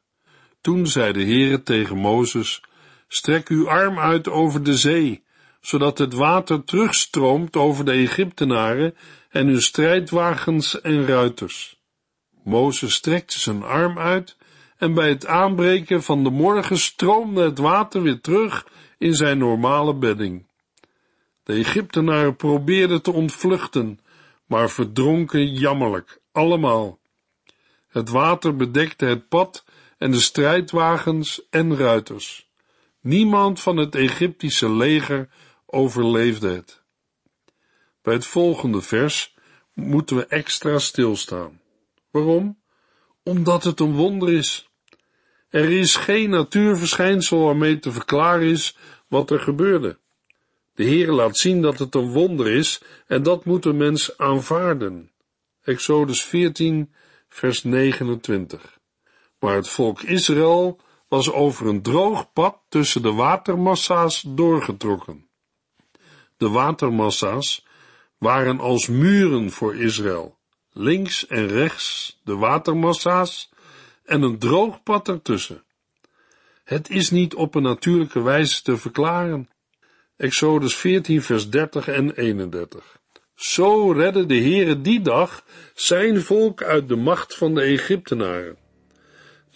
Toen 0.60 0.86
zei 0.86 1.12
de 1.12 1.24
Heere 1.24 1.62
tegen 1.62 1.96
Mozes, 1.96 2.62
strek 3.08 3.48
uw 3.48 3.68
arm 3.68 3.98
uit 3.98 4.28
over 4.28 4.62
de 4.62 4.76
zee, 4.76 5.24
zodat 5.60 5.98
het 5.98 6.12
water 6.12 6.64
terugstroomt 6.64 7.56
over 7.56 7.84
de 7.84 7.92
Egyptenaren 7.92 8.96
en 9.30 9.46
hun 9.46 9.62
strijdwagens 9.62 10.80
en 10.80 11.06
ruiters. 11.06 11.80
Mozes 12.42 12.94
strekte 12.94 13.38
zijn 13.38 13.62
arm 13.62 13.98
uit 13.98 14.36
en 14.76 14.94
bij 14.94 15.08
het 15.08 15.26
aanbreken 15.26 16.02
van 16.02 16.24
de 16.24 16.30
morgen 16.30 16.78
stroomde 16.78 17.42
het 17.42 17.58
water 17.58 18.02
weer 18.02 18.20
terug 18.20 18.66
in 18.98 19.14
zijn 19.14 19.38
normale 19.38 19.94
bedding. 19.94 20.46
De 21.42 21.52
Egyptenaren 21.52 22.36
probeerden 22.36 23.02
te 23.02 23.12
ontvluchten, 23.12 24.00
maar 24.46 24.70
verdronken 24.70 25.52
jammerlijk, 25.52 26.20
allemaal. 26.32 26.98
Het 27.88 28.08
water 28.08 28.56
bedekte 28.56 29.04
het 29.04 29.28
pad 29.28 29.64
en 29.98 30.10
de 30.10 30.20
strijdwagens 30.20 31.48
en 31.50 31.76
ruiters. 31.76 32.45
Niemand 33.06 33.60
van 33.60 33.76
het 33.76 33.94
Egyptische 33.94 34.70
leger 34.70 35.28
overleefde 35.66 36.48
het. 36.48 36.82
Bij 38.02 38.14
het 38.14 38.26
volgende 38.26 38.82
vers 38.82 39.34
moeten 39.72 40.16
we 40.16 40.26
extra 40.26 40.78
stilstaan. 40.78 41.60
Waarom? 42.10 42.58
Omdat 43.22 43.64
het 43.64 43.80
een 43.80 43.92
wonder 43.92 44.32
is. 44.32 44.70
Er 45.48 45.70
is 45.70 45.96
geen 45.96 46.30
natuurverschijnsel 46.30 47.44
waarmee 47.44 47.78
te 47.78 47.92
verklaren 47.92 48.48
is 48.48 48.76
wat 49.08 49.30
er 49.30 49.40
gebeurde. 49.40 49.98
De 50.74 50.84
Heer 50.84 51.12
laat 51.12 51.36
zien 51.36 51.62
dat 51.62 51.78
het 51.78 51.94
een 51.94 52.12
wonder 52.12 52.46
is 52.46 52.82
en 53.06 53.22
dat 53.22 53.44
moet 53.44 53.64
een 53.64 53.76
mens 53.76 54.18
aanvaarden. 54.18 55.10
Exodus 55.62 56.22
14, 56.22 56.94
vers 57.28 57.62
29. 57.62 58.78
Maar 59.38 59.54
het 59.54 59.68
volk 59.68 60.02
Israël 60.02 60.80
was 61.08 61.32
over 61.32 61.66
een 61.66 61.82
droog 61.82 62.32
pad 62.32 62.58
tussen 62.68 63.02
de 63.02 63.12
watermassa's 63.12 64.24
doorgetrokken. 64.26 65.28
De 66.36 66.48
watermassa's 66.48 67.66
waren 68.18 68.60
als 68.60 68.86
muren 68.86 69.50
voor 69.50 69.76
Israël, 69.76 70.38
links 70.72 71.26
en 71.26 71.48
rechts 71.48 72.20
de 72.24 72.34
watermassa's 72.34 73.50
en 74.04 74.22
een 74.22 74.38
droog 74.38 74.82
pad 74.82 75.08
ertussen. 75.08 75.64
Het 76.64 76.90
is 76.90 77.10
niet 77.10 77.34
op 77.34 77.54
een 77.54 77.62
natuurlijke 77.62 78.22
wijze 78.22 78.62
te 78.62 78.76
verklaren. 78.76 79.48
Exodus 80.16 80.76
14, 80.76 81.22
vers 81.22 81.50
30 81.50 81.88
en 81.88 82.14
31. 82.14 82.98
Zo 83.34 83.92
redde 83.92 84.26
de 84.26 84.40
Heere 84.40 84.80
die 84.80 85.00
dag 85.00 85.44
zijn 85.74 86.22
volk 86.22 86.62
uit 86.62 86.88
de 86.88 86.96
macht 86.96 87.34
van 87.34 87.54
de 87.54 87.60
Egyptenaren. 87.60 88.56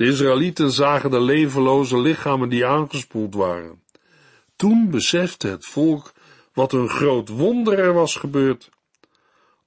De 0.01 0.07
Israëlieten 0.07 0.71
zagen 0.71 1.11
de 1.11 1.21
levenloze 1.21 1.99
lichamen 1.99 2.49
die 2.49 2.67
aangespoeld 2.67 3.35
waren. 3.35 3.83
Toen 4.57 4.91
besefte 4.91 5.49
het 5.49 5.67
volk 5.67 6.13
wat 6.53 6.73
een 6.73 6.89
groot 6.89 7.29
wonder 7.29 7.79
er 7.79 7.93
was 7.93 8.17
gebeurd. 8.17 8.71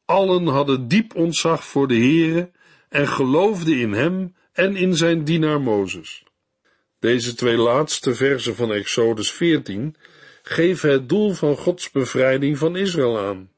Allen 0.05 0.47
hadden 0.47 0.87
diep 0.87 1.15
ontzag 1.15 1.65
voor 1.65 1.87
de 1.87 1.95
Heere 1.95 2.51
en 2.89 3.07
geloofden 3.07 3.77
in 3.77 3.93
hem 3.93 4.35
en 4.53 4.75
in 4.75 4.95
zijn 4.95 5.23
dienaar 5.23 5.61
Mozes. 5.61 6.23
Deze 6.99 7.33
twee 7.33 7.57
laatste 7.57 8.15
versen 8.15 8.55
van 8.55 8.71
Exodus 8.71 9.31
14 9.31 9.95
geven 10.43 10.91
het 10.91 11.09
doel 11.09 11.33
van 11.33 11.57
Gods 11.57 11.91
bevrijding 11.91 12.57
van 12.57 12.75
Israël 12.75 13.19
aan. 13.19 13.49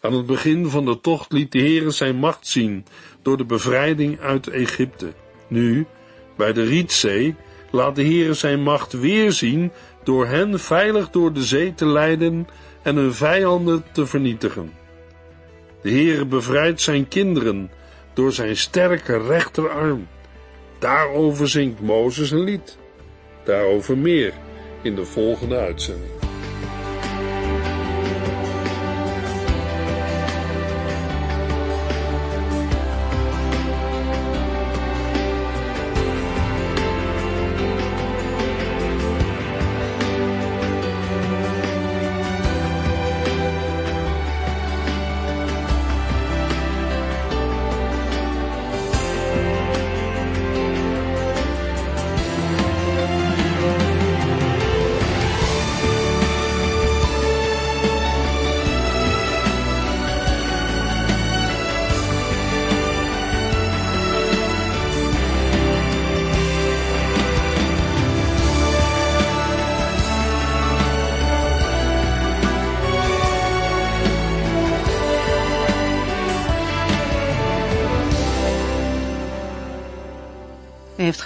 Aan 0.00 0.12
het 0.12 0.26
begin 0.26 0.68
van 0.68 0.84
de 0.84 1.00
tocht 1.00 1.32
liet 1.32 1.52
de 1.52 1.58
Heere 1.58 1.90
zijn 1.90 2.16
macht 2.16 2.46
zien 2.46 2.86
door 3.22 3.36
de 3.36 3.44
bevrijding 3.44 4.20
uit 4.20 4.46
Egypte. 4.46 5.12
Nu, 5.48 5.86
bij 6.38 6.52
de 6.52 6.62
Rietzee, 6.62 7.34
laat 7.70 7.96
de 7.96 8.04
Heere 8.04 8.34
zijn 8.34 8.60
macht 8.62 8.92
weer 8.92 9.32
zien 9.32 9.72
door 10.04 10.26
hen 10.26 10.60
veilig 10.60 11.10
door 11.10 11.32
de 11.32 11.42
zee 11.42 11.74
te 11.74 11.86
leiden 11.86 12.48
en 12.82 12.96
hun 12.96 13.14
vijanden 13.14 13.84
te 13.92 14.06
vernietigen. 14.06 14.72
De 15.82 15.90
Heere 15.90 16.26
bevrijdt 16.26 16.80
zijn 16.80 17.08
kinderen 17.08 17.70
door 18.12 18.32
zijn 18.32 18.56
sterke 18.56 19.18
rechterarm. 19.18 20.08
Daarover 20.78 21.48
zingt 21.48 21.80
Mozes 21.80 22.30
een 22.30 22.44
lied. 22.44 22.78
Daarover 23.44 23.98
meer 23.98 24.32
in 24.82 24.94
de 24.94 25.04
volgende 25.04 25.56
uitzending. 25.56 26.17